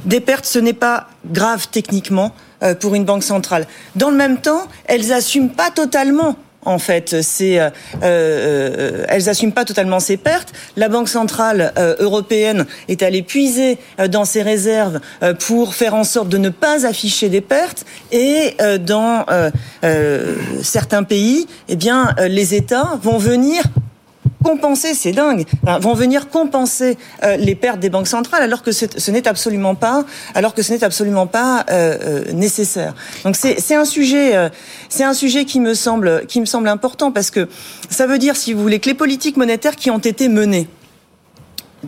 des 0.05 0.21
pertes, 0.21 0.47
ce 0.47 0.59
n'est 0.59 0.73
pas 0.73 1.09
grave 1.27 1.69
techniquement 1.71 2.35
euh, 2.63 2.75
pour 2.75 2.95
une 2.95 3.05
banque 3.05 3.23
centrale. 3.23 3.67
Dans 3.97 4.11
le 4.11 4.17
même 4.17 4.41
temps, 4.41 4.63
elles 4.87 5.09
n'assument 5.09 5.51
pas 5.51 5.71
totalement 5.71 6.37
en 6.65 6.79
fait, 6.79 7.23
c'est, 7.23 7.61
euh, 7.61 7.71
euh, 8.03 9.05
elles 9.09 9.29
assument 9.29 9.53
pas 9.53 9.65
totalement 9.65 10.01
ces 10.01 10.17
pertes. 10.17 10.53
La 10.77 10.89
Banque 10.89 11.09
centrale 11.09 11.73
européenne 11.99 12.67
est 12.89 13.03
allée 13.03 13.23
puiser 13.23 13.79
dans 14.09 14.25
ses 14.25 14.43
réserves 14.43 15.01
pour 15.41 15.75
faire 15.75 15.95
en 15.95 16.05
sorte 16.05 16.29
de 16.29 16.39
ne 16.39 16.49
pas 16.49 16.87
afficher 16.87 17.29
des 17.29 17.41
pertes. 17.41 17.85
Et 18.13 18.57
dans 18.81 19.25
certains 20.63 21.03
pays, 21.03 21.47
eh 21.69 21.77
bien, 21.77 22.15
les 22.29 22.55
États 22.55 22.99
vont 23.03 23.19
venir 23.19 23.63
compenser, 24.45 24.95
c'est 24.95 25.13
dingue, 25.13 25.47
vont 25.81 25.95
venir 25.95 26.29
compenser 26.29 26.99
euh, 27.25 27.37
les 27.37 27.55
pertes 27.55 27.81
des 27.81 27.89
banques 27.89 28.07
centrales 28.07 28.43
alors 28.43 28.63
que 28.63 28.71
ce 28.71 29.11
n'est 29.11 29.27
absolument 29.27 29.75
pas, 29.75 30.05
alors 30.35 30.55
que 30.55 30.63
ce 30.63 30.73
n'est 30.73 30.85
absolument 30.85 31.27
pas 31.27 31.65
euh, 31.71 31.97
euh, 32.29 32.33
nécessaire. 32.33 32.95
Donc 33.25 33.35
c'est 33.37 33.75
un 33.75 33.87
sujet, 33.87 34.51
c'est 34.89 35.05
un 35.05 35.15
sujet 35.15 35.45
qui 35.47 35.59
me 35.59 35.75
semble, 35.75 36.27
qui 36.27 36.41
me 36.41 36.47
semble 36.47 36.69
important 36.69 37.11
parce 37.11 37.31
que 37.31 37.49
ça 37.89 38.07
veut 38.07 38.19
dire, 38.19 38.37
si 38.37 38.53
vous 38.53 38.63
voulez, 38.63 38.79
que 38.79 38.89
les 38.89 38.95
politiques 38.95 39.37
monétaires 39.37 39.77
qui 39.77 39.91
ont 39.91 39.99
été 39.99 40.29
menées 40.29 40.69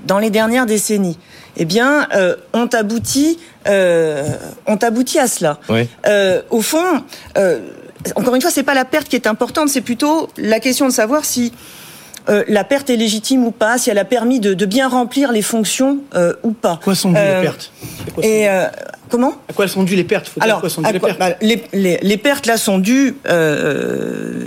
dans 0.06 0.18
les 0.18 0.30
dernières 0.30 0.66
décennies, 0.66 1.18
eh 1.58 1.64
bien, 1.64 2.08
ont 2.54 2.68
abouti 2.72 3.38
ont 3.66 4.78
abouti 4.80 5.18
à 5.18 5.28
cela. 5.28 5.60
au 6.50 6.62
fond, 6.62 7.02
encore 8.14 8.34
une 8.34 8.40
fois, 8.40 8.50
c'est 8.50 8.62
pas 8.62 8.74
la 8.74 8.86
perte 8.86 9.08
qui 9.08 9.16
est 9.16 9.26
importante, 9.26 9.68
c'est 9.68 9.80
plutôt 9.82 10.28
la 10.38 10.60
question 10.60 10.86
de 10.86 10.92
savoir 10.92 11.24
si 11.24 11.52
euh, 12.28 12.44
la 12.48 12.64
perte 12.64 12.90
est 12.90 12.96
légitime 12.96 13.44
ou 13.44 13.50
pas, 13.50 13.78
si 13.78 13.90
elle 13.90 13.98
a 13.98 14.04
permis 14.04 14.40
de, 14.40 14.66
bien 14.66 14.88
remplir 14.88 15.32
les 15.32 15.42
fonctions 15.42 15.98
euh, 16.14 16.34
ou 16.42 16.50
pas. 16.52 16.80
Quoi 16.82 16.94
sont 16.94 17.10
dues 17.10 17.18
les 17.18 17.42
pertes 17.42 17.72
Et 18.22 18.48
Comment 19.08 19.34
À 19.48 19.52
quoi 19.52 19.68
sont 19.68 19.84
dues 19.84 19.94
les 19.94 20.04
pertes 20.04 20.32
Alors, 20.40 20.62
les, 20.92 20.98
pertes 20.98 21.18
bah, 21.18 21.30
les, 21.40 22.16
pertes 22.16 22.46
là 22.46 22.56
sont 22.56 22.78
dues, 22.78 23.16
euh, 23.28 24.46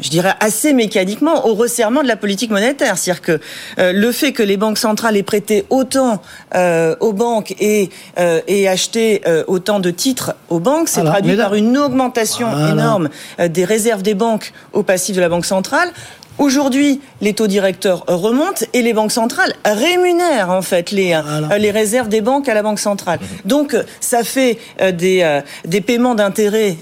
je 0.00 0.08
dirais 0.08 0.34
assez 0.40 0.72
mécaniquement, 0.72 1.46
au 1.46 1.54
resserrement 1.54 2.02
de 2.02 2.08
la 2.08 2.16
politique 2.16 2.50
monétaire. 2.50 2.96
C'est-à-dire 2.96 3.22
que 3.22 3.40
euh, 3.78 3.92
le 3.92 4.12
fait 4.12 4.32
que 4.32 4.42
les 4.42 4.56
banques 4.56 4.78
centrales 4.78 5.16
aient 5.16 5.22
prêté 5.22 5.64
autant 5.68 6.22
euh, 6.54 6.96
aux 7.00 7.12
banques 7.12 7.54
et, 7.60 7.90
euh, 8.18 8.40
et 8.46 8.68
acheté 8.68 9.22
euh, 9.26 9.44
autant 9.48 9.80
de 9.80 9.90
titres 9.90 10.34
aux 10.48 10.60
banques, 10.60 10.88
c'est 10.88 11.04
traduit 11.04 11.36
par 11.36 11.54
une 11.54 11.76
augmentation 11.76 12.48
énorme 12.68 13.10
des 13.38 13.64
réserves 13.64 14.02
des 14.02 14.14
banques 14.14 14.52
au 14.72 14.82
passif 14.82 15.14
de 15.14 15.20
la 15.20 15.28
banque 15.28 15.46
centrale. 15.46 15.90
Aujourd'hui, 16.38 17.00
les 17.20 17.32
taux 17.32 17.46
directeurs 17.46 18.04
remontent 18.08 18.66
et 18.72 18.82
les 18.82 18.92
banques 18.92 19.12
centrales 19.12 19.54
rémunèrent 19.64 20.50
en 20.50 20.62
fait 20.62 20.90
les, 20.90 21.12
euh, 21.14 21.58
les 21.58 21.70
réserves 21.70 22.08
des 22.08 22.20
banques 22.20 22.48
à 22.48 22.54
la 22.54 22.62
banque 22.62 22.80
centrale. 22.80 23.20
Mhm. 23.20 23.28
Donc 23.44 23.76
ça 24.00 24.24
fait 24.24 24.58
euh, 24.80 24.90
des, 24.90 25.22
euh, 25.22 25.40
des 25.64 25.80
paiements 25.80 26.14
d'intérêts 26.14 26.76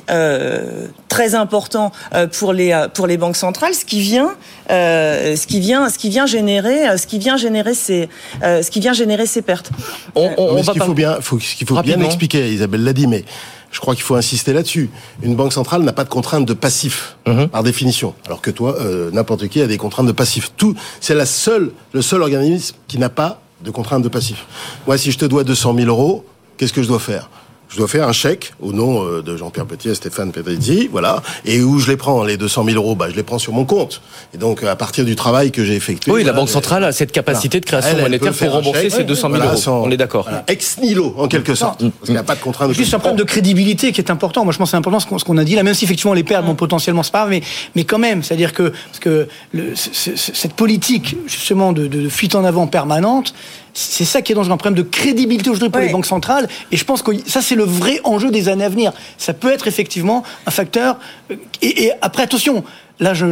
très 1.09 1.35
importants 1.35 1.92
pour 2.38 2.52
les 2.52 2.87
pour 2.94 3.06
les 3.06 3.16
banques 3.18 3.37
centrales, 3.37 3.75
ce 3.75 3.85
qui 3.85 4.00
vient 4.00 4.30
ce 4.68 5.47
qui 5.47 5.61
vient 5.61 5.90
ce 5.90 5.99
qui 5.99 6.09
vient 6.09 6.26
générer 6.26 6.97
ce 6.97 7.06
qui 7.06 7.18
vient 7.18 7.37
générer 7.37 7.75
ces 7.75 8.09
ce 8.42 8.71
qui 8.71 8.80
vient 8.80 8.92
générer 8.94 9.26
ces 9.26 9.42
pertes. 9.42 9.71
On, 10.14 10.30
on, 10.38 10.62
ce 10.62 10.71
qu'il 10.71 10.82
faut 10.82 10.94
bien 10.94 11.21
faut, 11.21 11.38
ce 11.38 11.54
qu'il 11.54 11.66
faut 11.66 11.80
bien 11.82 12.00
expliquer, 12.00 12.50
Isabelle 12.52 12.85
l'a 12.85 12.92
dit, 12.92 13.06
mais 13.06 13.25
je 13.73 13.81
crois 13.81 13.95
qu'il 13.95 14.05
faut 14.05 14.14
insister 14.14 14.52
là-dessus. 14.52 14.91
Une 15.23 15.35
banque 15.35 15.52
centrale 15.52 15.83
n'a 15.83 15.93
pas 15.93 16.05
de 16.05 16.09
contrainte 16.09 16.47
de 16.47 16.55
passif 16.55 17.17
mhm. 17.26 17.49
par 17.49 17.62
définition, 17.62 18.14
alors 18.26 18.41
que 18.41 18.50
toi, 18.50 18.76
euh, 18.79 19.11
n'importe 19.11 19.49
qui 19.49 19.61
a 19.61 19.67
des 19.67 19.79
contraintes 19.79 20.07
de 20.07 20.12
passif. 20.12 20.52
Tout, 20.57 20.76
c'est 21.00 21.14
la 21.14 21.26
seule, 21.26 21.73
le 21.93 22.02
seul 22.02 22.23
organisme 22.23 22.76
qui 22.87 22.99
n'a 22.99 23.09
pas 23.09 23.41
de 23.64 23.71
contrainte 23.71 24.02
de 24.02 24.09
passif. 24.09 24.47
Moi, 24.87 24.99
si 24.99 25.11
je 25.11 25.19
te 25.19 25.25
dois 25.25 25.43
200 25.43 25.75
000 25.75 25.88
euros, 25.88 26.25
qu'est-ce 26.57 26.73
que 26.73 26.83
je 26.83 26.88
dois 26.88 27.00
faire? 27.00 27.31
Je 27.73 27.79
dois 27.79 27.88
faire 27.88 28.07
un 28.07 28.12
chèque 28.12 28.52
au 28.61 28.73
nom 28.73 29.02
euh, 29.02 29.23
de 29.23 29.35
Jean-Pierre 29.37 29.64
Petit 29.64 29.88
et 29.88 29.95
Stéphane 29.95 30.31
Pedrizzi, 30.31 30.88
voilà. 30.93 31.23
Et 31.47 31.62
où 31.62 31.79
je 31.79 31.91
les 31.91 31.97
prends, 31.97 32.23
les 32.23 32.37
200 32.37 32.64
000 32.67 32.76
euros, 32.76 32.95
bah, 32.95 33.07
je 33.11 33.17
les 33.17 33.23
prends 33.23 33.38
sur 33.38 33.55
mon 33.55 33.64
compte. 33.64 34.02
Et 34.35 34.38
donc, 34.38 34.62
à 34.62 34.76
partir 34.76 35.07
du 35.07 35.17
travail 35.17 35.50
que 35.50 35.64
j'ai 35.64 35.75
effectué. 35.75 36.12
Oui, 36.12 36.23
la 36.23 36.35
Banque 36.35 36.50
centrale 36.50 36.85
a 36.85 36.93
cette 36.93 37.12
capacité 37.12 37.61
de 37.61 37.64
création 37.64 37.99
monétaire 37.99 38.35
pour 38.35 38.50
rembourser 38.50 38.91
ces 38.91 39.05
200 39.05 39.31
000 39.33 39.43
euros. 39.43 39.85
On 39.87 39.91
est 39.91 39.97
d'accord. 39.97 40.29
Ex 40.49 40.79
nihilo, 40.79 41.14
en 41.17 41.29
quelque 41.29 41.55
sorte. 41.55 41.81
Parce 41.81 41.93
qu'il 42.05 42.12
n'y 42.12 42.19
a 42.19 42.23
pas 42.23 42.35
de 42.35 42.41
contrainte. 42.41 42.69
De 42.69 42.75
Juste 42.75 42.93
un 42.93 42.99
problème 42.99 43.19
de 43.19 43.25
crédibilité 43.25 43.93
qui 43.93 44.00
est 44.00 44.11
important. 44.11 44.45
Moi, 44.45 44.52
je 44.52 44.59
pense 44.59 44.69
que 44.69 44.71
c'est 44.73 44.76
important 44.76 45.00
ce 45.00 45.25
qu'on 45.25 45.38
a 45.38 45.45
dit 45.45 45.55
là, 45.55 45.62
même 45.62 45.75
si 45.75 45.85
effectivement 45.87 46.14
les 46.14 46.25
pertes, 46.25 46.45
vont 46.45 46.55
potentiellement, 46.55 47.02
c'est 47.02 47.12
pas 47.12 47.26
mais, 47.26 47.41
mais 47.75 47.85
quand 47.85 47.99
même, 47.99 48.23
c'est-à-dire 48.23 48.52
que, 48.52 48.71
parce 48.71 48.99
que 49.00 49.29
le, 49.52 49.73
cette 49.75 50.52
politique, 50.55 51.17
justement, 51.26 51.73
de, 51.73 51.87
de 51.87 52.09
fuite 52.09 52.35
en 52.35 52.45
avant 52.45 52.67
permanente, 52.67 53.33
c'est 53.75 54.05
ça 54.05 54.23
qui 54.23 54.33
est 54.33 54.35
dangereux, 54.35 54.52
un 54.52 54.57
problème 54.57 54.83
de 54.83 54.88
crédibilité 54.88 55.50
aujourd'hui 55.50 55.71
pour 55.71 55.81
les 55.81 55.88
banques 55.88 56.07
centrales. 56.07 56.49
Et 56.71 56.76
je 56.76 56.85
pense 56.85 57.02
que 57.02 57.12
ça, 57.26 57.41
c'est 57.41 57.55
le 57.55 57.64
vrai 57.64 58.00
enjeu 58.05 58.31
des 58.31 58.49
années 58.49 58.64
à 58.64 58.69
venir. 58.69 58.93
Ça 59.19 59.33
peut 59.33 59.50
être 59.50 59.67
effectivement 59.67 60.23
un 60.47 60.50
facteur. 60.50 60.99
Euh, 61.31 61.37
et, 61.62 61.85
et 61.85 61.93
après, 62.02 62.23
attention, 62.23 62.64
Là, 63.01 63.15
je, 63.15 63.27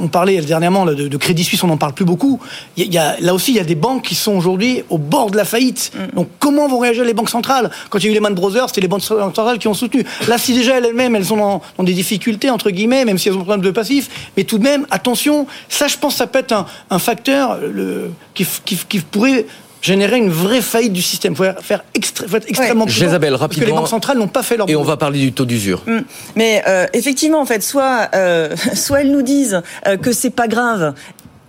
on 0.00 0.08
parlait 0.08 0.40
dernièrement 0.40 0.84
de, 0.86 1.08
de, 1.08 1.16
Crédit 1.16 1.44
Suisse, 1.44 1.62
on 1.62 1.68
n'en 1.68 1.76
parle 1.76 1.92
plus 1.92 2.04
beaucoup. 2.04 2.40
Il 2.76 2.92
y 2.92 2.98
a, 2.98 3.20
là 3.20 3.34
aussi, 3.34 3.52
il 3.52 3.56
y 3.56 3.60
a 3.60 3.64
des 3.64 3.74
banques 3.74 4.02
qui 4.02 4.14
sont 4.14 4.32
aujourd'hui 4.32 4.82
au 4.88 4.98
bord 4.98 5.30
de 5.30 5.36
la 5.36 5.44
faillite. 5.44 5.92
Mm. 5.94 6.16
Donc, 6.16 6.28
comment 6.38 6.66
vont 6.68 6.78
réagir 6.78 7.04
les 7.04 7.14
banques 7.14 7.30
centrales? 7.30 7.70
Quand 7.88 7.98
il 7.98 8.06
y 8.06 8.08
a 8.08 8.10
eu 8.10 8.14
les 8.14 8.20
Man 8.20 8.34
Brothers, 8.34 8.68
c'était 8.68 8.80
les 8.80 8.88
banques 8.88 9.02
centrales 9.02 9.58
qui 9.58 9.68
ont 9.68 9.74
soutenu. 9.74 10.04
Là, 10.28 10.38
si 10.38 10.54
déjà 10.54 10.78
elles-mêmes, 10.78 11.14
elles 11.14 11.26
sont 11.26 11.36
dans, 11.36 11.84
des 11.84 11.92
difficultés, 11.92 12.50
entre 12.50 12.70
guillemets, 12.70 13.04
même 13.04 13.18
si 13.18 13.28
elles 13.28 13.34
ont 13.34 13.40
un 13.40 13.44
problème 13.44 13.64
de 13.64 13.70
passif, 13.70 14.08
mais 14.36 14.44
tout 14.44 14.58
de 14.58 14.64
même, 14.64 14.86
attention, 14.90 15.46
ça, 15.68 15.86
je 15.86 15.96
pense, 15.96 16.16
ça 16.16 16.26
peut 16.26 16.38
être 16.38 16.64
un, 16.90 16.98
facteur 16.98 17.58
le, 17.60 18.10
qui, 18.34 18.46
qui, 18.64 18.76
qui 18.76 18.98
pourrait 19.00 19.46
générer 19.80 20.18
une 20.18 20.30
vraie 20.30 20.62
faillite 20.62 20.92
du 20.92 21.02
système. 21.02 21.32
Il 21.32 21.36
faut 21.36 21.44
faire 21.62 21.82
faut 22.28 22.36
être 22.36 22.48
extrêmement 22.48 22.84
ouais. 22.84 22.90
rapidement. 22.90 23.38
Parce 23.38 23.56
que 23.56 23.64
les 23.64 23.72
banques 23.72 23.88
centrales 23.88 24.18
n'ont 24.18 24.28
pas 24.28 24.42
fait 24.42 24.56
leur 24.56 24.68
Et 24.68 24.76
on 24.76 24.82
va 24.82 24.96
parler 24.96 25.20
du 25.20 25.32
taux 25.32 25.44
d'usure. 25.44 25.82
Mm. 25.86 26.00
Mais 26.36 26.62
euh, 26.66 26.86
effectivement, 26.92 27.40
en 27.40 27.46
fait, 27.46 27.62
soit, 27.62 28.08
euh, 28.14 28.54
soit 28.74 29.02
elles 29.02 29.10
nous 29.10 29.22
disent 29.22 29.62
euh, 29.86 29.96
que 29.96 30.12
c'est 30.12 30.30
pas 30.30 30.48
grave 30.48 30.94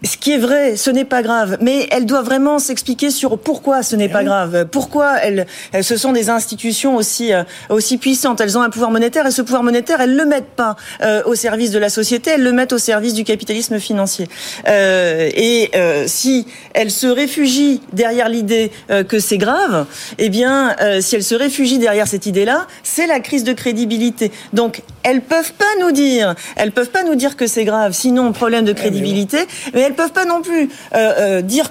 ce 0.03 0.17
qui 0.17 0.31
est 0.31 0.37
vrai, 0.37 0.75
ce 0.75 0.89
n'est 0.89 1.05
pas 1.05 1.21
grave, 1.21 1.57
mais 1.61 1.87
elle 1.91 2.05
doit 2.05 2.21
vraiment 2.21 2.59
s'expliquer 2.59 3.11
sur 3.11 3.37
pourquoi 3.37 3.83
ce 3.83 3.95
n'est 3.95 4.09
pas 4.09 4.23
grave, 4.23 4.65
pourquoi 4.71 5.17
elles, 5.17 5.45
ce 5.81 5.97
sont 5.97 6.11
des 6.11 6.29
institutions 6.29 6.95
aussi 6.95 7.33
euh, 7.33 7.43
aussi 7.69 7.97
puissantes, 7.97 8.41
elles 8.41 8.57
ont 8.57 8.61
un 8.61 8.69
pouvoir 8.69 8.91
monétaire 8.91 9.25
et 9.25 9.31
ce 9.31 9.41
pouvoir 9.41 9.63
monétaire, 9.63 10.01
elles 10.01 10.15
le 10.15 10.25
mettent 10.25 10.55
pas 10.55 10.75
euh, 11.01 11.21
au 11.25 11.35
service 11.35 11.71
de 11.71 11.79
la 11.79 11.89
société, 11.89 12.31
elles 12.31 12.43
le 12.43 12.51
mettent 12.51 12.73
au 12.73 12.77
service 12.77 13.13
du 13.13 13.23
capitalisme 13.23 13.79
financier. 13.79 14.27
Euh, 14.67 15.29
et 15.33 15.69
euh, 15.75 16.05
si 16.07 16.47
elles 16.73 16.91
se 16.91 17.07
réfugient 17.07 17.81
derrière 17.93 18.29
l'idée 18.29 18.71
euh, 18.89 19.03
que 19.03 19.19
c'est 19.19 19.37
grave, 19.37 19.85
eh 20.17 20.29
bien, 20.29 20.75
si 21.01 21.15
elles 21.15 21.23
se 21.23 21.35
réfugient 21.35 21.79
derrière 21.79 22.07
cette 22.07 22.25
idée-là, 22.25 22.67
c'est 22.83 23.07
la 23.07 23.19
crise 23.19 23.43
de 23.43 23.53
crédibilité. 23.53 24.31
Donc, 24.53 24.81
elles 25.03 25.21
peuvent 25.21 25.53
pas 25.53 25.65
nous 25.79 25.91
dire, 25.91 26.35
elles 26.55 26.71
peuvent 26.71 26.89
pas 26.89 27.03
nous 27.03 27.15
dire 27.15 27.35
que 27.35 27.47
c'est 27.47 27.65
grave, 27.65 27.93
sinon 27.93 28.31
problème 28.31 28.65
de 28.65 28.73
crédibilité, 28.73 29.37
mais 29.73 29.81
elles 29.81 29.90
peuvent 29.93 30.11
pas 30.11 30.25
non 30.25 30.41
plus 30.41 30.69
euh, 30.93 31.13
euh, 31.19 31.41
dire 31.41 31.69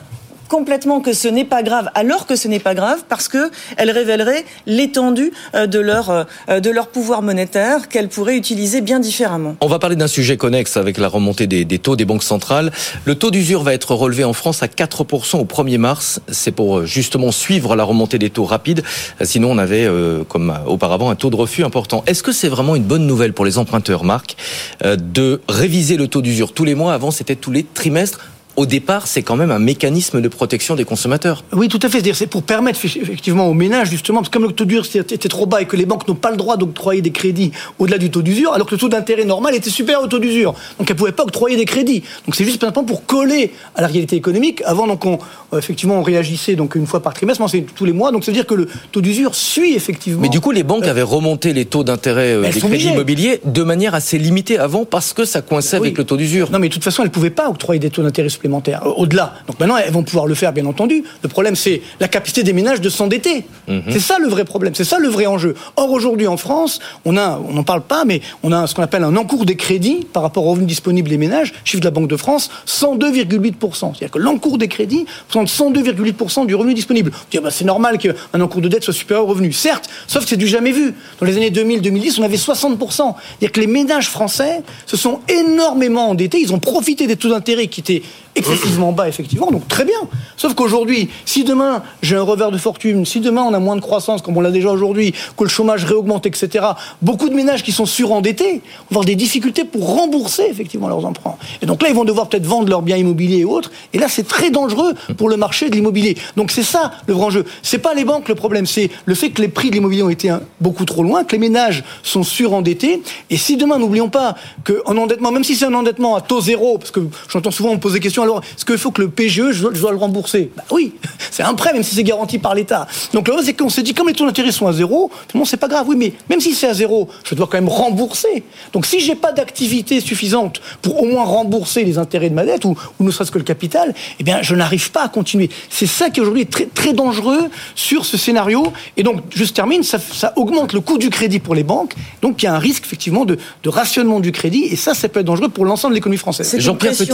complètement 0.50 1.00
que 1.00 1.12
ce 1.12 1.28
n'est 1.28 1.44
pas 1.44 1.62
grave, 1.62 1.90
alors 1.94 2.26
que 2.26 2.34
ce 2.34 2.48
n'est 2.48 2.58
pas 2.58 2.74
grave, 2.74 3.04
parce 3.08 3.28
que 3.28 3.50
elle 3.76 3.90
révélerait 3.90 4.44
l'étendue 4.66 5.32
euh, 5.54 5.66
de 5.66 5.78
leur 5.78 6.10
euh, 6.10 6.60
de 6.60 6.68
leur 6.70 6.88
pouvoir 6.88 7.22
monétaire 7.22 7.88
qu'elle 7.88 8.08
pourrait 8.08 8.36
utiliser 8.36 8.80
bien 8.80 8.98
différemment. 8.98 9.54
On 9.60 9.68
va 9.68 9.78
parler 9.78 9.94
d'un 9.94 10.08
sujet 10.08 10.36
connexe 10.36 10.76
avec 10.76 10.98
la 10.98 11.06
remontée 11.06 11.46
des, 11.46 11.78
taux 11.78 11.94
des 11.94 12.04
banques 12.04 12.24
centrales. 12.24 12.72
Le 13.04 13.14
taux 13.14 13.30
d'usure 13.30 13.62
va 13.62 13.72
être 13.72 13.94
relevé 13.94 14.24
en 14.24 14.32
France 14.32 14.62
à 14.62 14.66
4% 14.66 15.38
au 15.38 15.44
1er 15.44 15.78
mars. 15.78 16.20
C'est 16.28 16.50
pour 16.50 16.78
euh, 16.78 16.84
justement 16.84 17.30
suivre 17.30 17.76
la 17.76 17.84
remontée 17.84 18.18
des 18.18 18.30
taux 18.30 18.44
rapides. 18.44 18.82
Sinon, 19.22 19.52
on 19.52 19.58
avait, 19.58 19.88
comme 20.28 20.52
auparavant, 20.66 21.10
un 21.10 21.14
taux 21.14 21.30
de 21.30 21.36
refus 21.36 21.62
important. 21.62 22.02
Est-ce 22.06 22.24
que 22.24 22.32
c'est 22.32 22.48
vraiment 22.48 22.74
une 22.74 22.82
bonne 22.82 23.06
nouvelle 23.06 23.32
pour 23.32 23.44
les 23.44 23.58
emprunteurs, 23.58 24.02
Marc, 24.02 24.36
de 24.82 25.40
réviser 25.48 25.96
le 25.96 26.08
taux 26.08 26.22
d'usure 26.22 26.52
tous 26.52 26.64
les 26.64 26.74
mois 26.74 26.92
Avant, 26.92 27.10
c'était 27.10 27.36
tous 27.36 27.52
les 27.52 27.62
trimestres 27.62 28.18
au 28.56 28.66
départ, 28.66 29.06
c'est 29.06 29.22
quand 29.22 29.36
même 29.36 29.50
un 29.50 29.58
mécanisme 29.58 30.20
de 30.20 30.28
protection 30.28 30.74
des 30.74 30.84
consommateurs. 30.84 31.44
Oui, 31.52 31.68
tout 31.68 31.78
à 31.82 31.88
fait. 31.88 32.02
C'est 32.12 32.26
pour 32.26 32.42
permettre 32.42 32.84
effectivement 32.84 33.46
aux 33.48 33.54
ménages, 33.54 33.90
justement, 33.90 34.20
parce 34.20 34.28
que 34.28 34.38
comme 34.38 34.46
le 34.46 34.52
taux 34.52 34.64
d'usure 34.64 34.84
était 34.94 35.28
trop 35.28 35.46
bas 35.46 35.62
et 35.62 35.66
que 35.66 35.76
les 35.76 35.86
banques 35.86 36.06
n'ont 36.08 36.14
pas 36.14 36.30
le 36.30 36.36
droit 36.36 36.56
d'octroyer 36.56 37.02
des 37.02 37.10
crédits 37.10 37.52
au-delà 37.78 37.98
du 37.98 38.10
taux 38.10 38.22
d'usure, 38.22 38.52
alors 38.52 38.66
que 38.66 38.74
le 38.74 38.80
taux 38.80 38.88
d'intérêt 38.88 39.24
normal 39.24 39.54
était 39.54 39.70
supérieur 39.70 40.02
au 40.02 40.06
taux 40.06 40.18
d'usure. 40.18 40.54
Donc 40.78 40.88
elles 40.90 40.94
ne 40.94 40.98
pouvaient 40.98 41.12
pas 41.12 41.24
octroyer 41.24 41.56
des 41.56 41.64
crédits. 41.64 42.02
Donc 42.26 42.34
c'est 42.34 42.44
juste 42.44 42.60
simplement 42.60 42.86
pour 42.86 43.06
coller 43.06 43.52
à 43.74 43.82
la 43.82 43.86
réalité 43.86 44.16
économique. 44.16 44.62
Avant, 44.64 44.86
donc, 44.86 45.04
on, 45.06 45.18
euh, 45.52 45.58
effectivement, 45.58 45.98
on 45.98 46.02
réagissait 46.02 46.56
donc 46.56 46.74
une 46.74 46.86
fois 46.86 47.00
par 47.00 47.14
trimestre, 47.14 47.48
c'est 47.48 47.64
tous 47.74 47.84
les 47.84 47.92
mois. 47.92 48.12
Donc 48.12 48.24
ça 48.24 48.30
veut 48.30 48.36
dire 48.36 48.46
que 48.46 48.54
le 48.54 48.68
taux 48.92 49.00
d'usure 49.00 49.34
suit 49.34 49.74
effectivement. 49.74 50.20
Mais 50.20 50.28
du 50.28 50.40
coup, 50.40 50.50
les 50.50 50.62
banques 50.62 50.84
euh, 50.84 50.90
avaient 50.90 51.02
remonté 51.02 51.52
les 51.52 51.64
taux 51.64 51.84
d'intérêt 51.84 52.34
euh, 52.34 52.50
des 52.50 52.60
crédits 52.60 52.88
immobiliers 52.88 53.40
de 53.44 53.62
manière 53.62 53.94
assez 53.94 54.18
limitée 54.18 54.58
avant 54.58 54.84
parce 54.84 55.12
que 55.12 55.24
ça 55.24 55.42
coinçait 55.42 55.76
avec 55.76 55.96
le 55.96 56.04
taux 56.04 56.16
d'usure. 56.16 56.50
Non, 56.50 56.58
mais 56.58 56.68
de 56.68 56.74
toute 56.74 56.84
façon, 56.84 57.02
elles 57.02 57.08
ne 57.08 57.14
pouvaient 57.14 57.30
pas 57.30 57.48
octroyer 57.48 57.78
des 57.78 57.90
taux 57.90 58.02
d'intérêt 58.02 58.28
supplémentaires. 58.40 58.82
Au-delà 58.96 59.34
donc 59.46 59.60
maintenant, 59.60 59.76
elles 59.76 59.92
vont 59.92 60.02
pouvoir 60.02 60.26
le 60.26 60.34
faire, 60.34 60.52
bien 60.52 60.64
entendu. 60.66 61.04
Le 61.22 61.28
problème, 61.28 61.56
c'est 61.56 61.82
la 61.98 62.08
capacité 62.08 62.42
des 62.42 62.52
ménages 62.52 62.80
de 62.80 62.88
s'endetter. 62.88 63.44
Mhm. 63.68 63.82
C'est 63.90 64.00
ça 64.00 64.18
le 64.18 64.28
vrai 64.28 64.44
problème, 64.44 64.74
c'est 64.74 64.84
ça 64.84 64.98
le 64.98 65.08
vrai 65.08 65.26
enjeu. 65.26 65.54
Or, 65.76 65.90
aujourd'hui, 65.90 66.26
en 66.26 66.36
France, 66.36 66.80
on 67.04 67.16
a, 67.16 67.40
on 67.48 67.52
n'en 67.52 67.62
parle 67.64 67.82
pas, 67.82 68.04
mais 68.04 68.20
on 68.42 68.52
a 68.52 68.66
ce 68.66 68.74
qu'on 68.74 68.82
appelle 68.82 69.04
un 69.04 69.16
encours 69.16 69.44
des 69.44 69.56
crédits 69.56 70.06
par 70.12 70.22
rapport 70.22 70.46
aux 70.46 70.50
revenus 70.50 70.68
disponibles 70.68 71.08
des 71.08 71.18
ménages, 71.18 71.52
chiffre 71.64 71.80
de 71.80 71.86
la 71.86 71.90
Banque 71.90 72.08
de 72.08 72.16
France, 72.16 72.50
102,8%. 72.66 73.54
C'est-à-dire 73.78 74.10
que 74.10 74.18
l'encours 74.18 74.58
des 74.58 74.68
crédits 74.68 75.06
représente 75.28 75.48
102,8% 75.48 76.46
du 76.46 76.54
revenu 76.54 76.74
disponible. 76.74 77.12
Ah 77.36 77.40
bah, 77.42 77.50
c'est 77.50 77.64
normal 77.64 77.98
qu'un 77.98 78.40
encours 78.40 78.60
de 78.60 78.68
dette 78.68 78.84
soit 78.84 78.94
supérieur 78.94 79.24
au 79.24 79.28
revenu. 79.28 79.52
Certes, 79.52 79.88
sauf 80.06 80.24
que 80.24 80.28
c'est 80.30 80.36
du 80.36 80.46
jamais 80.46 80.72
vu. 80.72 80.94
Dans 81.20 81.26
les 81.26 81.36
années 81.36 81.50
2000-2010, 81.50 82.20
on 82.20 82.22
avait 82.22 82.36
60%. 82.36 82.78
C'est-à-dire 82.90 83.52
que 83.52 83.60
les 83.60 83.66
ménages 83.66 84.08
français 84.08 84.62
se 84.86 84.96
sont 84.96 85.20
énormément 85.28 86.10
endettés. 86.10 86.40
Ils 86.40 86.52
ont 86.52 86.58
profité 86.58 87.06
des 87.06 87.16
taux 87.16 87.30
d'intérêt 87.30 87.66
qui 87.66 87.80
étaient 87.80 88.02
excessivement 88.34 88.92
bas, 88.92 89.08
effectivement, 89.08 89.50
donc 89.50 89.66
très 89.68 89.84
bien. 89.84 89.98
Sauf 90.36 90.54
qu'aujourd'hui, 90.54 91.08
si 91.24 91.44
demain 91.44 91.82
j'ai 92.02 92.16
un 92.16 92.22
revers 92.22 92.50
de 92.50 92.58
fortune, 92.58 93.04
si 93.04 93.20
demain 93.20 93.42
on 93.42 93.54
a 93.54 93.58
moins 93.58 93.76
de 93.76 93.80
croissance, 93.80 94.22
comme 94.22 94.36
on 94.36 94.40
l'a 94.40 94.50
déjà 94.50 94.70
aujourd'hui, 94.70 95.12
que 95.36 95.44
le 95.44 95.50
chômage 95.50 95.84
réaugmente, 95.84 96.26
etc., 96.26 96.64
beaucoup 97.02 97.28
de 97.28 97.34
ménages 97.34 97.62
qui 97.62 97.72
sont 97.72 97.86
surendettés 97.86 98.62
vont 98.90 99.00
avoir 99.00 99.04
des 99.04 99.16
difficultés 99.16 99.64
pour 99.64 99.96
rembourser 99.96 100.44
effectivement 100.48 100.88
leurs 100.88 101.04
emprunts. 101.04 101.36
Et 101.62 101.66
donc 101.66 101.82
là, 101.82 101.88
ils 101.88 101.94
vont 101.94 102.04
devoir 102.04 102.28
peut-être 102.28 102.46
vendre 102.46 102.68
leurs 102.68 102.82
biens 102.82 102.96
immobiliers 102.96 103.38
et 103.38 103.44
autres. 103.44 103.70
Et 103.92 103.98
là, 103.98 104.06
c'est 104.08 104.26
très 104.26 104.50
dangereux 104.50 104.94
pour 105.16 105.28
le 105.28 105.36
marché 105.36 105.68
de 105.68 105.74
l'immobilier. 105.74 106.16
Donc 106.36 106.50
c'est 106.50 106.62
ça 106.62 106.92
le 107.06 107.14
vrai 107.14 107.24
enjeu. 107.24 107.44
C'est 107.62 107.78
pas 107.78 107.94
les 107.94 108.04
banques 108.04 108.28
le 108.28 108.34
problème, 108.34 108.66
c'est 108.66 108.90
le 109.04 109.14
fait 109.14 109.30
que 109.30 109.42
les 109.42 109.48
prix 109.48 109.68
de 109.68 109.74
l'immobilier 109.74 110.02
ont 110.02 110.10
été 110.10 110.34
beaucoup 110.60 110.84
trop 110.84 111.02
loin, 111.02 111.24
que 111.24 111.32
les 111.32 111.38
ménages 111.38 111.84
sont 112.02 112.22
surendettés. 112.22 113.02
Et 113.28 113.36
si 113.36 113.56
demain, 113.56 113.78
n'oublions 113.78 114.08
pas 114.08 114.36
qu'un 114.64 114.96
endettement, 114.96 115.32
même 115.32 115.44
si 115.44 115.56
c'est 115.56 115.66
un 115.66 115.74
endettement 115.74 116.16
à 116.16 116.20
taux 116.20 116.40
zéro, 116.40 116.78
parce 116.78 116.90
que 116.90 117.00
j'entends 117.28 117.50
souvent 117.50 117.74
me 117.74 117.80
poser 117.80 117.98
des 117.98 118.00
questions 118.00 118.19
alors, 118.22 118.40
est-ce 118.40 118.64
qu'il 118.64 118.78
faut 118.78 118.90
que 118.90 119.02
le 119.02 119.08
PGE, 119.08 119.52
je 119.52 119.68
dois, 119.68 119.90
le 119.90 119.96
rembourser 119.96 120.50
bah 120.56 120.64
Oui, 120.70 120.92
c'est 121.30 121.42
un 121.42 121.54
prêt, 121.54 121.72
même 121.72 121.82
si 121.82 121.94
c'est 121.94 122.04
garanti 122.04 122.38
par 122.38 122.54
l'État. 122.54 122.86
Donc 123.12 123.28
là, 123.28 123.36
c'est 123.42 123.54
qu'on 123.54 123.68
s'est 123.68 123.82
dit, 123.82 123.94
comme 123.94 124.08
les 124.08 124.14
taux 124.14 124.26
d'intérêt 124.26 124.52
sont 124.52 124.66
à 124.66 124.72
zéro, 124.72 125.10
finalement, 125.28 125.44
c'est 125.44 125.56
pas 125.56 125.68
grave. 125.68 125.86
Oui, 125.88 125.96
mais 125.96 126.12
même 126.28 126.40
si 126.40 126.54
c'est 126.54 126.68
à 126.68 126.74
zéro, 126.74 127.08
je 127.24 127.34
dois 127.34 127.46
quand 127.46 127.58
même 127.58 127.68
rembourser. 127.68 128.44
Donc 128.72 128.86
si 128.86 129.00
j'ai 129.00 129.14
pas 129.14 129.32
d'activité 129.32 130.00
suffisante 130.00 130.60
pour 130.82 131.02
au 131.02 131.06
moins 131.06 131.24
rembourser 131.24 131.84
les 131.84 131.98
intérêts 131.98 132.30
de 132.30 132.34
ma 132.34 132.44
dette, 132.44 132.64
ou, 132.64 132.76
ou 132.98 133.04
ne 133.04 133.10
serait-ce 133.10 133.30
que 133.30 133.38
le 133.38 133.44
capital, 133.44 133.94
eh 134.18 134.24
bien, 134.24 134.42
je 134.42 134.54
n'arrive 134.54 134.90
pas 134.90 135.04
à 135.04 135.08
continuer. 135.08 135.50
C'est 135.68 135.86
ça 135.86 136.10
qui 136.10 136.20
aujourd'hui 136.20 136.42
est 136.42 136.50
très, 136.50 136.66
très 136.66 136.92
dangereux 136.92 137.48
sur 137.74 138.04
ce 138.04 138.16
scénario. 138.16 138.72
Et 138.96 139.02
donc, 139.02 139.22
je 139.34 139.44
termine, 139.44 139.82
ça, 139.82 139.98
ça 139.98 140.32
augmente 140.36 140.72
le 140.72 140.80
coût 140.80 140.98
du 140.98 141.10
crédit 141.10 141.38
pour 141.38 141.54
les 141.54 141.62
banques. 141.62 141.94
Donc, 142.22 142.42
il 142.42 142.46
y 142.46 142.48
a 142.48 142.54
un 142.54 142.58
risque, 142.58 142.84
effectivement, 142.84 143.24
de, 143.24 143.38
de 143.62 143.68
rationnement 143.68 144.20
du 144.20 144.32
crédit. 144.32 144.64
Et 144.64 144.76
ça, 144.76 144.94
ça 144.94 145.08
peut 145.08 145.20
être 145.20 145.26
dangereux 145.26 145.48
pour 145.48 145.64
l'ensemble 145.64 145.94
de 145.94 145.96
l'économie 145.96 146.18
française. 146.18 146.54
Jean-Pierre 146.58 146.92
Petit, 146.92 147.12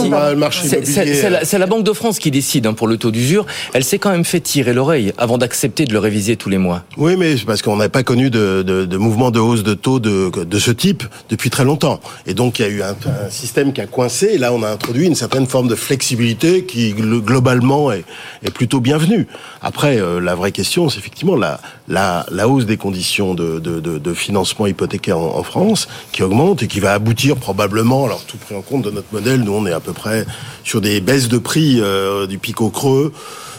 c'est 1.05 1.29
la, 1.29 1.59
la, 1.59 1.65
Banque 1.65 1.83
de 1.83 1.93
France 1.93 2.19
qui 2.19 2.31
décide 2.31 2.65
hein, 2.65 2.73
pour 2.73 2.87
le 2.87 2.97
taux 2.97 3.11
d'usure. 3.11 3.45
Elle 3.73 3.83
s'est 3.83 3.99
quand 3.99 4.11
même 4.11 4.25
fait 4.25 4.39
tirer 4.39 4.73
l'oreille 4.73 5.13
avant 5.17 5.37
d'accepter 5.37 5.85
de 5.85 5.93
le 5.93 5.99
réviser 5.99 6.35
tous 6.35 6.49
les 6.49 6.57
mois. 6.57 6.83
Oui, 6.97 7.15
mais 7.17 7.37
c'est 7.37 7.45
parce 7.45 7.61
qu'on 7.61 7.75
n'a 7.75 7.89
pas 7.89 8.03
connu 8.03 8.29
de, 8.29 8.63
de, 8.65 8.85
de, 8.85 8.97
mouvement 8.97 9.31
de 9.31 9.39
hausse 9.39 9.63
de 9.63 9.73
taux 9.73 9.99
de, 9.99 10.31
de 10.43 10.59
ce 10.59 10.71
type 10.71 11.03
depuis 11.29 11.49
très 11.49 11.63
longtemps. 11.63 11.99
Et 12.25 12.33
donc, 12.33 12.59
il 12.59 12.61
y 12.63 12.65
a 12.65 12.69
eu 12.69 12.81
un, 12.81 12.91
un, 12.91 13.29
système 13.29 13.73
qui 13.73 13.81
a 13.81 13.87
coincé. 13.87 14.31
Et 14.33 14.37
là, 14.37 14.53
on 14.53 14.63
a 14.63 14.69
introduit 14.69 15.07
une 15.07 15.15
certaine 15.15 15.47
forme 15.47 15.67
de 15.67 15.75
flexibilité 15.75 16.63
qui, 16.63 16.93
globalement, 16.93 17.91
est, 17.91 18.05
est 18.43 18.51
plutôt 18.51 18.79
bienvenue. 18.79 19.27
Après, 19.61 19.99
euh, 19.99 20.19
la 20.19 20.35
vraie 20.35 20.51
question, 20.51 20.89
c'est 20.89 20.99
effectivement 20.99 21.35
la, 21.35 21.59
la, 21.87 22.25
la, 22.31 22.47
hausse 22.47 22.65
des 22.65 22.77
conditions 22.77 23.33
de, 23.33 23.59
de, 23.59 23.79
de 23.79 24.13
financement 24.13 24.67
hypothécaire 24.67 25.17
en, 25.17 25.37
en, 25.37 25.43
France 25.43 25.87
qui 26.11 26.23
augmente 26.23 26.63
et 26.63 26.67
qui 26.67 26.79
va 26.79 26.93
aboutir 26.93 27.37
probablement, 27.37 28.05
alors 28.05 28.23
tout 28.25 28.37
pris 28.37 28.55
en 28.55 28.61
compte 28.61 28.83
de 28.83 28.91
notre 28.91 29.07
modèle, 29.11 29.41
nous 29.41 29.53
on 29.53 29.65
est 29.65 29.71
à 29.71 29.79
peu 29.79 29.93
près 29.93 30.25
sur 30.63 30.81
des 30.81 30.86
baisses 31.01 31.27
de 31.27 31.37
prix 31.37 31.79
euh, 31.81 32.27
du 32.27 32.37
pic 32.37 32.61
au 32.61 32.69
creux 32.69 33.11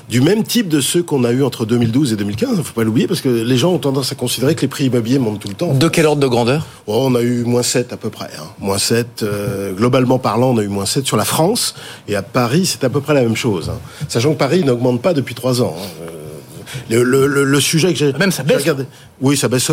du 0.08 0.20
même 0.20 0.42
type 0.42 0.68
de 0.68 0.80
ceux 0.80 1.02
qu'on 1.02 1.22
a 1.24 1.32
eu 1.32 1.42
entre 1.42 1.66
2012 1.66 2.12
et 2.12 2.16
2015. 2.16 2.50
Il 2.52 2.58
ne 2.58 2.62
faut 2.62 2.72
pas 2.72 2.84
l'oublier 2.84 3.06
parce 3.06 3.20
que 3.20 3.28
les 3.28 3.56
gens 3.56 3.72
ont 3.72 3.78
tendance 3.78 4.10
à 4.10 4.14
considérer 4.14 4.54
que 4.54 4.62
les 4.62 4.68
prix 4.68 4.86
immobiliers 4.86 5.18
montent 5.18 5.40
tout 5.40 5.48
le 5.48 5.54
temps. 5.54 5.74
De 5.74 5.88
quel 5.88 6.06
ordre 6.06 6.22
de 6.22 6.26
grandeur? 6.26 6.66
Oh, 6.86 7.04
On 7.06 7.14
a 7.14 7.20
eu 7.20 7.44
moins 7.44 7.62
7 7.62 7.92
à 7.92 7.96
peu 7.96 8.08
près. 8.08 8.30
Hein. 8.38 8.44
Moins 8.58 8.78
7, 8.78 9.22
euh, 9.22 9.72
globalement 9.72 10.18
parlant, 10.18 10.50
on 10.54 10.58
a 10.58 10.62
eu 10.62 10.68
moins 10.68 10.86
7 10.86 11.06
sur 11.06 11.16
la 11.16 11.26
France. 11.26 11.74
Et 12.08 12.16
à 12.16 12.22
Paris, 12.22 12.64
c'est 12.64 12.84
à 12.84 12.90
peu 12.90 13.00
près 13.00 13.14
la 13.14 13.22
même 13.22 13.36
chose. 13.36 13.70
Hein. 13.70 13.78
Sachant 14.08 14.32
que 14.32 14.38
Paris 14.38 14.64
n'augmente 14.64 15.02
pas 15.02 15.12
depuis 15.12 15.34
3 15.34 15.60
ans. 15.60 15.76
Hein. 15.78 15.86
Euh, 16.02 16.08
le, 16.90 17.02
le, 17.02 17.26
le, 17.26 17.44
le, 17.44 17.60
sujet 17.60 17.92
que 17.92 17.98
j'ai. 17.98 18.12
Même 18.14 18.30
ça 18.30 18.42
baisse. 18.42 18.60
Regardé. 18.60 18.84
Oui, 19.20 19.36
ça 19.36 19.48
baisse. 19.48 19.70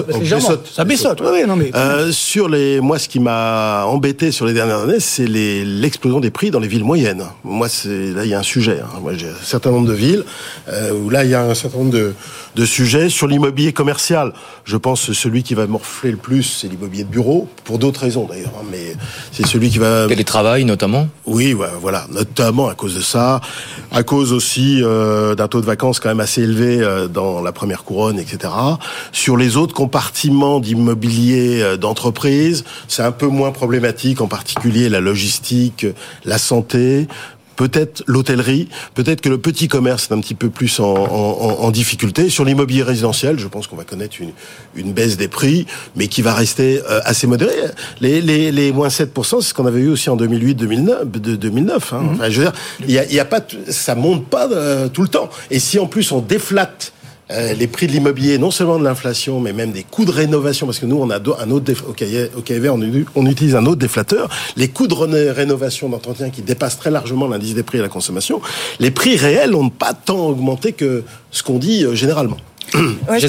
Ça 0.73 0.83
baissote. 0.83 1.21
Oui, 1.21 1.45
non 1.47 1.55
mais. 1.55 1.71
Euh, 1.75 2.11
sur 2.11 2.49
les, 2.49 2.79
moi, 2.79 2.97
ce 2.97 3.07
qui 3.07 3.19
m'a 3.19 3.85
embêté 3.85 4.31
sur 4.31 4.45
les 4.45 4.53
dernières 4.53 4.79
années, 4.79 4.99
c'est 4.99 5.27
l'explosion 5.27 6.19
des 6.19 6.31
prix 6.31 6.51
dans 6.51 6.59
les 6.59 6.67
villes 6.67 6.83
moyennes. 6.83 7.23
Moi, 7.43 7.69
c'est 7.69 8.11
là, 8.11 8.25
il 8.25 8.29
y 8.29 8.33
a 8.33 8.39
un 8.39 8.43
sujet. 8.43 8.79
Hein. 8.81 8.99
Moi, 9.01 9.13
j'ai 9.15 9.27
un 9.27 9.43
certain 9.43 9.71
nombre 9.71 9.87
de 9.87 9.93
villes 9.93 10.23
euh, 10.69 10.91
où 10.93 11.09
là, 11.09 11.23
il 11.23 11.29
y 11.29 11.35
a 11.35 11.43
un 11.43 11.53
certain 11.53 11.77
nombre 11.77 11.91
de, 11.91 12.13
de 12.55 12.65
sujets 12.65 13.09
sur 13.09 13.27
l'immobilier 13.27 13.73
commercial. 13.73 14.33
Je 14.63 14.77
pense 14.77 15.05
que 15.05 15.13
celui 15.13 15.43
qui 15.43 15.53
va 15.53 15.67
morfler 15.67 16.11
le 16.11 16.17
plus, 16.17 16.43
c'est 16.43 16.67
l'immobilier 16.67 17.03
de 17.03 17.09
bureau, 17.09 17.47
pour 17.63 17.77
d'autres 17.77 18.01
raisons 18.01 18.27
d'ailleurs. 18.27 18.53
Hein, 18.59 18.65
mais 18.71 18.95
c'est 19.31 19.45
celui 19.45 19.69
qui 19.69 19.77
va. 19.77 20.07
Télétravail 20.07 20.65
notamment. 20.65 21.07
Oui, 21.25 21.53
ouais, 21.53 21.67
voilà, 21.81 22.05
notamment 22.11 22.67
à 22.67 22.75
cause 22.75 22.95
de 22.95 23.01
ça, 23.01 23.41
à 23.91 24.03
cause 24.03 24.33
aussi 24.33 24.81
euh, 24.81 25.35
d'un 25.35 25.47
taux 25.47 25.61
de 25.61 25.65
vacances 25.65 25.99
quand 25.99 26.09
même 26.09 26.19
assez 26.19 26.41
élevé 26.41 26.79
euh, 26.81 27.07
dans 27.07 27.41
la 27.41 27.51
première 27.51 27.83
couronne, 27.83 28.19
etc. 28.19 28.51
Sur 29.11 29.34
les 29.37 29.57
autres 29.57 29.73
compartiments 29.73 30.59
d'immobilier 30.59 31.61
euh, 31.61 31.77
d'entreprise, 31.77 32.63
c'est 32.87 33.03
un 33.03 33.11
peu 33.11 33.27
moins 33.27 33.51
problématique, 33.51 34.21
en 34.21 34.27
particulier 34.27 34.89
la 34.89 34.99
logistique, 34.99 35.85
la 36.25 36.37
santé, 36.37 37.07
peut-être 37.55 38.03
l'hôtellerie, 38.07 38.67
peut-être 38.93 39.21
que 39.21 39.29
le 39.29 39.37
petit 39.37 39.67
commerce 39.67 40.07
est 40.09 40.13
un 40.13 40.19
petit 40.19 40.35
peu 40.35 40.49
plus 40.49 40.79
en, 40.79 40.93
en, 40.93 41.63
en 41.63 41.71
difficulté. 41.71 42.29
Sur 42.29 42.45
l'immobilier 42.45 42.83
résidentiel, 42.83 43.39
je 43.39 43.47
pense 43.47 43.67
qu'on 43.67 43.75
va 43.75 43.83
connaître 43.83 44.17
une, 44.19 44.31
une, 44.75 44.93
baisse 44.93 45.17
des 45.17 45.27
prix, 45.27 45.65
mais 45.95 46.07
qui 46.07 46.21
va 46.21 46.33
rester 46.33 46.81
euh, 46.89 46.99
assez 47.03 47.27
modérée. 47.27 47.53
Les, 48.01 48.21
les, 48.21 48.51
les 48.51 48.71
moins 48.71 48.89
7%, 48.89 49.41
c'est 49.41 49.49
ce 49.49 49.53
qu'on 49.53 49.65
avait 49.65 49.81
eu 49.81 49.89
aussi 49.89 50.09
en 50.09 50.17
2008-2009. 50.17 51.11
De 51.11 51.35
2009 51.35 51.93
hein. 51.93 52.03
enfin, 52.11 52.29
je 52.29 52.41
veux 52.41 52.45
dire, 52.45 52.53
il 52.87 52.91
y 52.91 52.99
a, 52.99 53.05
y 53.05 53.19
a, 53.19 53.25
pas, 53.25 53.41
ça 53.69 53.95
monte 53.95 54.25
pas 54.25 54.49
euh, 54.51 54.89
tout 54.89 55.01
le 55.01 55.09
temps. 55.09 55.29
Et 55.49 55.59
si 55.59 55.79
en 55.79 55.87
plus 55.87 56.11
on 56.11 56.19
déflate 56.19 56.93
euh, 57.31 57.53
les 57.53 57.67
prix 57.67 57.87
de 57.87 57.91
l'immobilier, 57.91 58.37
non 58.37 58.51
seulement 58.51 58.77
de 58.77 58.83
l'inflation, 58.83 59.39
mais 59.39 59.51
même 59.51 59.71
des 59.71 59.83
coûts 59.83 60.05
de 60.05 60.11
rénovation, 60.11 60.67
parce 60.67 60.77
que 60.77 60.85
nous, 60.85 60.97
on 60.97 61.09
a 61.09 61.17
un 61.17 61.51
autre 61.51 61.73
au, 61.73 61.93
on, 62.69 63.05
on, 63.15 63.25
utilise 63.25 63.55
un 63.55 63.65
autre 63.65 63.79
déflateur, 63.79 64.29
les 64.57 64.67
coûts 64.67 64.87
de 64.87 64.93
rénovation 65.31 65.89
d'entretien 65.89 66.29
qui 66.29 66.43
dépassent 66.43 66.77
très 66.77 66.91
largement 66.91 67.27
l'indice 67.27 67.55
des 67.55 67.63
prix 67.63 67.79
à 67.79 67.81
la 67.81 67.89
consommation, 67.89 68.41
les 68.79 68.91
prix 68.91 69.17
réels 69.17 69.51
n'ont 69.51 69.69
pas 69.69 69.93
tant 69.93 70.27
augmenté 70.27 70.73
que 70.73 71.03
ce 71.31 71.41
qu'on 71.41 71.57
dit 71.57 71.83
euh, 71.83 71.95
généralement. 71.95 72.37
Ouais, 73.09 73.19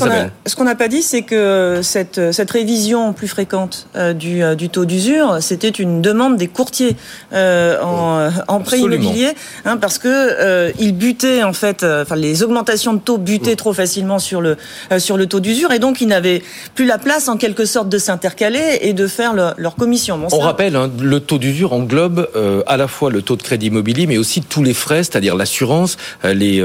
ce 0.47 0.57
qu'on 0.57 0.65
n'a 0.65 0.75
pas 0.75 0.89
dit, 0.89 1.03
c'est 1.03 1.23
que 1.23 1.81
cette, 1.83 2.33
cette 2.33 2.51
révision 2.51 3.13
plus 3.13 3.29
fréquente 3.29 3.87
euh, 3.97 4.13
du, 4.13 4.43
euh, 4.43 4.55
du 4.55 4.69
taux 4.69 4.85
d'usure, 4.85 5.39
c'était 5.41 5.69
une 5.69 6.03
demande 6.03 6.37
des 6.37 6.49
courtiers 6.49 6.97
euh, 7.33 7.81
en, 7.83 8.31
en 8.49 8.61
prêt 8.61 8.81
immobilier, 8.81 9.33
hein, 9.65 9.77
parce 9.77 9.99
que 9.99 10.09
euh, 10.09 10.73
ils 10.79 10.97
butaient 10.97 11.43
en 11.43 11.53
fait, 11.53 11.83
euh, 11.83 12.03
enfin 12.03 12.17
les 12.17 12.43
augmentations 12.43 12.95
de 12.95 12.99
taux 12.99 13.19
butaient 13.19 13.57
trop 13.57 13.73
facilement 13.73 14.19
sur 14.19 14.41
le 14.41 14.57
sur 14.99 15.17
le 15.17 15.27
taux 15.27 15.41
d'usure, 15.41 15.73
et 15.73 15.79
donc 15.79 16.01
ils 16.01 16.09
n'avaient 16.09 16.43
plus 16.75 16.87
la 16.87 16.99
place 16.99 17.29
en 17.29 17.37
quelque 17.37 17.65
sorte 17.65 17.89
de 17.89 17.99
s'intercaler 17.99 18.79
et 18.81 18.93
de 18.93 19.07
faire 19.07 19.35
le, 19.35 19.51
leur 19.57 19.77
commission. 19.77 20.19
Bon, 20.19 20.29
On 20.33 20.39
rappelle, 20.41 20.77
hein, 20.77 20.91
le 21.01 21.21
taux 21.21 21.39
d'usure 21.39 21.73
englobe 21.73 22.29
à 22.67 22.77
la 22.77 22.89
fois 22.89 23.11
le 23.11 23.23
taux 23.23 23.37
de 23.37 23.43
crédit 23.43 23.67
immobilier, 23.67 24.07
mais 24.07 24.19
aussi 24.19 24.43
tous 24.43 24.63
les 24.63 24.75
frais, 24.75 25.03
c'est-à-dire 25.03 25.37
l'assurance, 25.37 25.97
les 26.25 26.57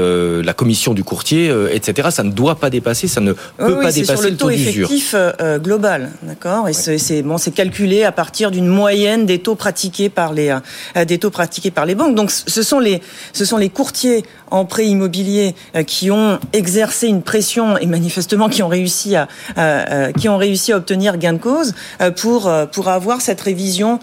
la 0.42 0.52
commission 0.54 0.94
du 0.94 1.04
courtier, 1.04 1.52
etc. 1.72 2.08
Ça 2.10 2.22
ne 2.22 2.30
doit 2.30 2.56
pas 2.62 2.70
dépasser, 2.70 3.08
ça 3.08 3.20
ne 3.20 3.32
peut 3.32 3.40
oui, 3.58 3.74
pas 3.82 3.90
dépasser 3.90 4.04
sur 4.04 4.22
le, 4.22 4.36
taux, 4.36 4.48
effectif 4.48 5.16
euh, 5.18 5.58
global, 5.58 6.12
d'accord. 6.22 6.68
Et 6.68 6.76
ouais. 6.76 6.98
c'est 6.98 7.22
bon, 7.22 7.36
c'est 7.36 7.50
calculé 7.50 8.04
à 8.04 8.12
partir 8.12 8.52
d'une 8.52 8.68
moyenne 8.68 9.26
des 9.26 9.40
taux 9.40 9.56
pratiqués 9.56 10.08
par 10.08 10.32
les 10.32 10.56
euh, 10.96 11.04
des 11.04 11.18
taux 11.18 11.30
pratiqués 11.30 11.72
par 11.72 11.86
les 11.86 11.96
banques. 11.96 12.14
Donc 12.14 12.30
ce 12.30 12.62
sont 12.62 12.78
les 12.78 13.02
ce 13.32 13.44
sont 13.44 13.56
les 13.56 13.68
courtiers 13.68 14.22
en 14.52 14.66
prêt 14.66 14.86
immobilier 14.86 15.54
euh, 15.74 15.82
qui 15.82 16.10
ont 16.10 16.38
exercé 16.52 17.08
une 17.08 17.22
pression 17.22 17.78
et 17.78 17.86
manifestement 17.86 18.48
qui 18.48 18.62
ont 18.62 18.68
réussi 18.68 19.16
à 19.16 19.26
euh, 19.58 20.12
qui 20.12 20.28
ont 20.28 20.36
réussi 20.36 20.72
à 20.72 20.76
obtenir 20.76 21.16
gain 21.16 21.32
de 21.32 21.38
cause 21.38 21.74
euh, 22.00 22.10
pour 22.10 22.52
pour 22.70 22.88
avoir 22.88 23.20
cette 23.20 23.40
révision 23.40 23.98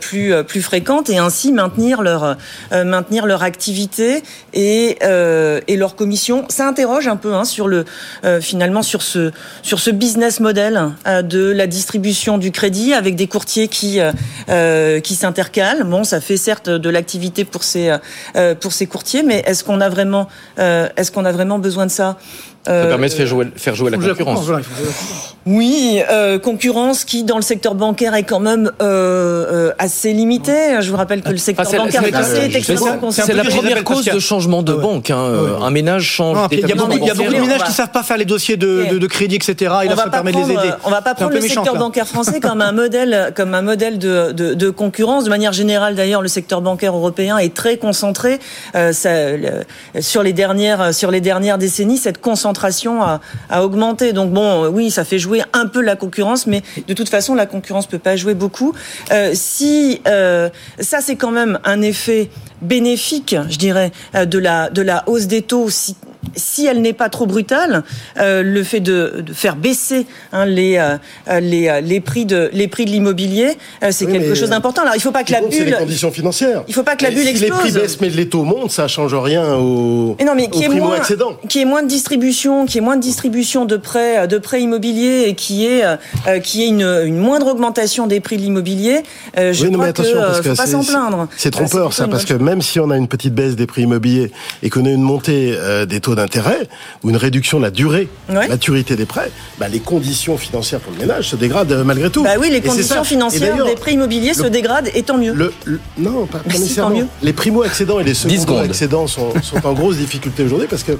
plus 0.00 0.32
plus 0.44 0.60
fréquente 0.60 1.08
et 1.08 1.18
ainsi 1.18 1.52
maintenir 1.52 2.02
leur 2.02 2.36
maintenir 2.72 3.26
leur 3.26 3.42
activité 3.42 4.22
et 4.52 4.98
et 5.02 5.76
leur 5.76 5.96
commission. 5.96 6.44
Ça 6.48 6.68
interroge 6.68 7.08
un 7.08 7.16
peu 7.16 7.34
hein, 7.34 7.44
sur 7.44 7.68
le 7.68 7.84
finalement 8.40 8.82
sur 8.82 9.02
ce 9.02 9.32
sur 9.62 9.80
ce 9.80 9.90
business 9.90 10.40
model 10.40 10.92
de 11.06 11.50
la 11.50 11.66
distribution 11.66 12.38
du 12.38 12.50
crédit 12.50 12.92
avec 12.92 13.16
des 13.16 13.26
courtiers 13.26 13.68
qui 13.68 13.98
qui 15.02 15.14
s'intercalent. 15.14 15.84
Bon, 15.84 16.04
ça 16.04 16.20
fait 16.20 16.36
certes 16.36 16.68
de 16.68 16.90
l'activité 16.90 17.44
pour 17.44 17.64
ces 17.64 17.96
pour 18.60 18.72
ces 18.72 18.86
courtiers, 18.86 19.22
mais 19.22 19.42
est-ce 19.46 19.64
qu'on 19.64 19.80
a 19.80 19.88
vraiment, 19.88 20.28
euh, 20.58 20.88
est-ce 20.96 21.10
qu'on 21.10 21.24
a 21.24 21.32
vraiment 21.32 21.58
besoin 21.58 21.86
de 21.86 21.90
ça? 21.90 22.18
Ça 22.66 22.72
euh, 22.72 22.88
permet 22.88 23.08
de 23.08 23.14
faire 23.14 23.26
jouer, 23.28 23.46
faire 23.54 23.76
jouer 23.76 23.92
la 23.92 23.96
concurrence. 23.96 24.50
Oui, 25.46 26.02
euh, 26.10 26.40
concurrence 26.40 27.04
qui 27.04 27.22
dans 27.22 27.36
le 27.36 27.42
secteur 27.42 27.76
bancaire 27.76 28.16
est 28.16 28.24
quand 28.24 28.40
même 28.40 28.72
euh, 28.82 29.70
assez 29.78 30.12
limitée. 30.12 30.80
Je 30.80 30.90
vous 30.90 30.96
rappelle 30.96 31.22
que 31.22 31.30
le 31.30 31.36
secteur 31.36 31.64
enfin, 31.68 31.84
bancaire 31.84 32.04
français 32.04 32.50
est 32.50 32.56
extrêmement 32.56 33.12
C'est 33.12 33.34
la 33.34 33.44
première 33.44 33.84
cause 33.84 34.06
de 34.06 34.18
changement 34.18 34.64
de 34.64 34.72
banque. 34.72 35.10
Hein. 35.10 35.30
Un 35.62 35.70
ménage 35.70 36.02
change. 36.02 36.38
Il 36.50 36.58
y 36.58 36.72
a 36.72 36.74
beaucoup, 36.74 36.98
de 36.98 37.40
ménages 37.40 37.62
qui 37.62 37.72
savent 37.72 37.92
pas 37.92 38.02
faire 38.02 38.16
les 38.16 38.24
dossiers 38.24 38.56
de, 38.56 38.86
de, 38.90 38.98
de 38.98 39.06
crédit, 39.06 39.36
etc. 39.36 39.72
Et 39.84 39.88
là, 39.88 39.94
ça 39.94 40.10
permet 40.10 40.32
de 40.32 40.38
les 40.38 40.50
aider. 40.50 40.70
On 40.82 40.90
va 40.90 41.02
pas 41.02 41.14
prendre 41.14 41.32
le 41.34 41.40
secteur 41.40 41.76
bancaire 41.76 42.08
français 42.08 42.40
comme 42.40 42.60
un 42.60 42.72
modèle, 42.72 43.32
comme 43.36 43.54
un 43.54 43.62
modèle 43.62 44.00
de, 44.00 44.32
de, 44.32 44.54
de 44.54 44.70
concurrence. 44.70 45.22
De 45.22 45.30
manière 45.30 45.52
générale, 45.52 45.94
d'ailleurs, 45.94 46.22
le 46.22 46.28
secteur 46.28 46.62
bancaire 46.62 46.96
européen 46.96 47.38
est 47.38 47.54
très 47.54 47.76
concentré 47.76 48.40
euh, 48.74 48.92
ça, 48.92 49.10
sur 50.00 50.24
les 50.24 50.32
dernières 50.32 50.92
sur 50.92 51.12
les 51.12 51.20
dernières 51.20 51.58
décennies. 51.58 51.98
Cette 51.98 52.20
concentration 52.20 52.55
a, 52.64 53.20
a, 53.50 53.64
augmenté. 53.64 54.12
Donc 54.12 54.32
bon, 54.32 54.68
oui, 54.68 54.90
ça 54.90 55.04
fait 55.04 55.18
jouer 55.18 55.42
un 55.52 55.66
peu 55.66 55.80
la 55.80 55.96
concurrence, 55.96 56.46
mais 56.46 56.62
de 56.86 56.94
toute 56.94 57.08
façon, 57.08 57.34
la 57.34 57.46
concurrence 57.46 57.86
peut 57.86 57.98
pas 57.98 58.16
jouer 58.16 58.34
beaucoup. 58.34 58.74
Euh, 59.12 59.32
si 59.34 60.00
euh, 60.06 60.48
ça, 60.78 61.00
c'est 61.00 61.16
quand 61.16 61.30
même 61.30 61.58
un 61.64 61.82
effet 61.82 62.30
bénéfique, 62.62 63.36
je 63.48 63.58
dirais, 63.58 63.92
euh, 64.14 64.24
de 64.24 64.38
la 64.38 64.70
de 64.70 64.82
la 64.82 65.04
hausse 65.08 65.26
des 65.26 65.42
taux. 65.42 65.68
Si 66.34 66.66
elle 66.66 66.80
n'est 66.82 66.92
pas 66.92 67.08
trop 67.08 67.26
brutale, 67.26 67.84
euh, 68.18 68.42
le 68.42 68.62
fait 68.62 68.80
de, 68.80 69.22
de 69.24 69.32
faire 69.32 69.56
baisser 69.56 70.06
hein, 70.32 70.46
les, 70.46 70.76
euh, 70.78 71.40
les, 71.40 71.68
euh, 71.68 71.80
les 71.80 72.00
prix 72.00 72.26
de 72.26 72.50
les 72.52 72.68
prix 72.68 72.84
de 72.84 72.90
l'immobilier, 72.90 73.56
euh, 73.82 73.88
c'est 73.90 74.06
oui, 74.06 74.12
quelque 74.12 74.34
chose 74.34 74.50
d'important. 74.50 74.82
Alors 74.82 74.94
il 74.96 75.00
faut 75.00 75.12
pas 75.12 75.24
que 75.24 75.32
la 75.32 75.40
bulle. 75.40 75.64
les 75.64 75.72
conditions 75.72 76.10
financières. 76.10 76.64
Il 76.68 76.74
faut 76.74 76.82
pas 76.82 76.96
que 76.96 77.04
la 77.04 77.10
bulle 77.10 77.22
si 77.22 77.28
explose. 77.28 77.50
Les 77.64 77.70
prix 77.70 77.72
baissent, 77.72 78.00
mais 78.00 78.08
les 78.08 78.28
taux 78.28 78.44
montent, 78.44 78.70
ça 78.70 78.88
change 78.88 79.14
rien 79.14 79.54
au. 79.54 80.16
Et 80.18 80.24
non, 80.24 80.32
mais 80.34 80.48
qui 80.48 80.64
est 80.64 80.68
moins, 80.68 80.98
qui 81.48 81.60
est 81.60 81.64
moins 81.64 81.82
de 81.82 81.88
distribution, 81.88 82.66
qui 82.66 82.78
est 82.78 82.80
moins 82.80 82.96
de 82.96 83.02
distribution 83.02 83.64
de 83.64 83.76
prêts 83.76 84.26
de 84.26 84.38
prêts 84.38 84.62
immobiliers 84.62 85.24
et 85.28 85.34
qui 85.34 85.66
est 85.66 85.84
qui 86.42 86.64
est 86.64 86.68
une, 86.68 86.82
une 87.04 87.18
moindre 87.18 87.46
augmentation 87.46 88.06
des 88.06 88.20
prix 88.20 88.36
de 88.36 88.42
l'immobilier. 88.42 89.02
Je 89.36 89.64
oui, 89.64 89.70
non, 89.70 89.74
crois 89.74 89.84
mais 89.84 89.90
attention, 89.90 90.12
que, 90.12 90.18
parce 90.18 90.40
que 90.40 90.50
faut 90.50 90.56
pas 90.56 90.66
s'en 90.66 90.84
plaindre. 90.84 91.28
C'est 91.36 91.50
trompeur 91.50 91.92
ça, 91.92 92.08
parce 92.08 92.24
que 92.24 92.34
même 92.34 92.62
si 92.62 92.80
on 92.80 92.90
a 92.90 92.96
une 92.96 93.08
petite 93.08 93.34
baisse 93.34 93.56
des 93.56 93.66
prix 93.66 93.82
immobiliers 93.82 94.32
et 94.62 94.70
qu'on 94.70 94.84
a 94.84 94.90
une 94.90 95.02
montée 95.02 95.56
des 95.88 96.00
taux 96.00 96.14
d'intérêt 96.16 96.68
ou 97.04 97.10
une 97.10 97.16
réduction 97.16 97.58
de 97.58 97.62
la 97.64 97.70
durée, 97.70 98.08
Ouais. 98.28 98.48
maturité 98.48 98.96
des 98.96 99.06
prêts, 99.06 99.30
bah, 99.58 99.68
les 99.68 99.78
conditions 99.80 100.36
financières 100.36 100.80
pour 100.80 100.92
le 100.92 100.98
ménage 100.98 101.28
se 101.30 101.36
dégradent 101.36 101.70
euh, 101.72 101.84
malgré 101.84 102.10
tout. 102.10 102.24
Bah 102.24 102.30
oui, 102.40 102.48
les 102.50 102.56
Et 102.56 102.60
conditions 102.60 103.04
financières 103.04 103.64
des 103.64 103.74
prêts 103.76 103.92
immobiliers 103.94 104.34
se 104.34 104.42
dégradent 104.48 104.90
et 104.94 105.02
tant 105.04 105.16
mieux. 105.18 105.32
Le, 105.32 105.52
le- 105.64 105.80
non, 105.98 106.26
pas, 106.26 106.38
pas 106.38 106.44
Mais 106.48 106.54
si, 106.54 106.60
nécessairement. 106.62 106.90
tant 106.90 106.96
mieux. 107.02 107.06
Les 107.22 107.32
primo-accédants 107.32 108.00
et 108.00 108.04
les 108.04 108.14
secondos 108.14 108.40
secondes. 108.40 108.64
accédants 108.64 109.06
sont, 109.06 109.32
sont 109.42 109.64
en 109.66 109.72
grosse 109.74 109.96
difficulté 109.96 110.42
aujourd'hui 110.42 110.66
parce 110.68 110.82
que 110.82 110.92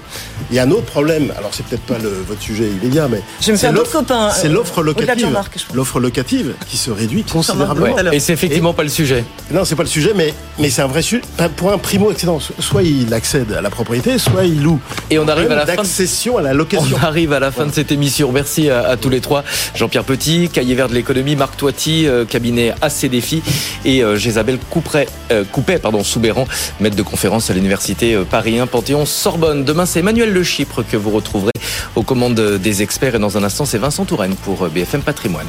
il 0.51 0.57
y 0.57 0.59
a 0.59 0.63
un 0.63 0.71
autre 0.71 0.85
problème. 0.87 1.33
Alors 1.37 1.51
c'est 1.53 1.67
peut-être 1.67 1.83
pas 1.83 1.99
le, 1.99 2.11
votre 2.29 2.41
sujet 2.43 2.69
immédiat, 2.69 3.09
mais 3.11 3.23
Je 3.41 3.53
vais 3.53 3.73
me 3.73 3.79
copains, 3.85 4.31
C'est 4.31 4.49
euh, 4.49 4.53
l'offre 4.53 4.81
de 4.81 4.87
locative. 4.87 5.37
L'offre 5.75 5.99
locative 6.01 6.55
qui 6.69 6.77
se 6.77 6.91
réduit 6.91 7.25
considérablement. 7.25 7.95
Ouais. 7.97 8.17
Et 8.17 8.21
c'est 8.21 8.33
effectivement 8.33 8.75
pas 8.75 8.83
le 8.83 8.89
sujet. 8.89 9.25
Non, 9.51 9.65
c'est 9.65 9.77
pas 9.77 9.83
le 9.83 9.89
sujet, 9.89 10.13
mais, 10.15 10.35
mais 10.59 10.71
c'est 10.71 10.83
un 10.83 10.87
vrai 10.87 11.03
sujet. 11.03 11.23
Pour 11.57 11.73
un 11.73 11.79
primo-accédant, 11.79 12.39
soit 12.59 12.83
il 12.83 13.13
accède 13.15 13.53
à 13.53 13.61
la 13.63 13.71
propriété, 13.71 14.19
soit 14.19 14.45
il 14.45 14.63
loue. 14.63 14.79
Et 15.11 15.19
on 15.19 15.29
arrive 15.29 15.51
à 15.53 15.55
la 15.55 15.67
fin 15.67 15.73
de- 15.73 15.77
d'accession 15.79 16.37
à 16.39 16.43
la 16.43 16.53
location. 16.53 16.97
On 17.01 17.05
arrive 17.05 17.33
à 17.33 17.39
la 17.41 17.51
fin 17.51 17.67
de 17.67 17.73
cette 17.73 17.93
émission. 17.93 18.33
Merci 18.33 18.71
à, 18.71 18.89
à 18.89 18.97
tous 18.97 19.09
les 19.09 19.21
trois. 19.21 19.45
Jean-Pierre 19.75 20.05
Petit, 20.05 20.49
cahier 20.53 20.75
vert 20.75 20.89
de 20.89 20.95
l'économie, 20.95 21.37
Marc 21.37 21.57
Toiti, 21.57 22.07
euh, 22.07 22.25
cabinet 22.25 22.73
AC 22.83 23.07
Défi 23.07 23.43
et 23.85 24.03
euh, 24.03 24.17
Jésabelle 24.17 24.59
Couperet, 24.71 25.09
euh, 25.31 25.45
Coupet, 25.51 25.79
pardon, 25.79 26.03
Soubéran, 26.03 26.47
maître 26.81 26.97
de 26.97 27.03
conférence 27.03 27.51
à 27.51 27.55
l'université 27.55 28.15
euh, 28.15 28.25
Paris 28.25 28.59
1 28.59 28.67
Panthéon 28.67 29.07
Sorbonne. 29.07 29.65
Demain, 29.65 29.87
c'est 29.87 30.01
Emmanuel 30.01 30.33
Le 30.33 30.43
Chypre 30.43 30.83
que 30.83 30.97
vous 30.97 31.11
retrouverez 31.11 31.53
aux 31.95 32.03
commandes 32.03 32.41
des 32.59 32.83
experts 32.83 33.15
et 33.15 33.19
dans 33.19 33.39
un 33.39 33.45
instant, 33.45 33.65
c'est 33.65 33.79
Vincent 33.79 34.05
Touraine 34.05 34.35
pour 34.35 34.67
BFM 34.69 35.03
Patrimoine. 35.03 35.47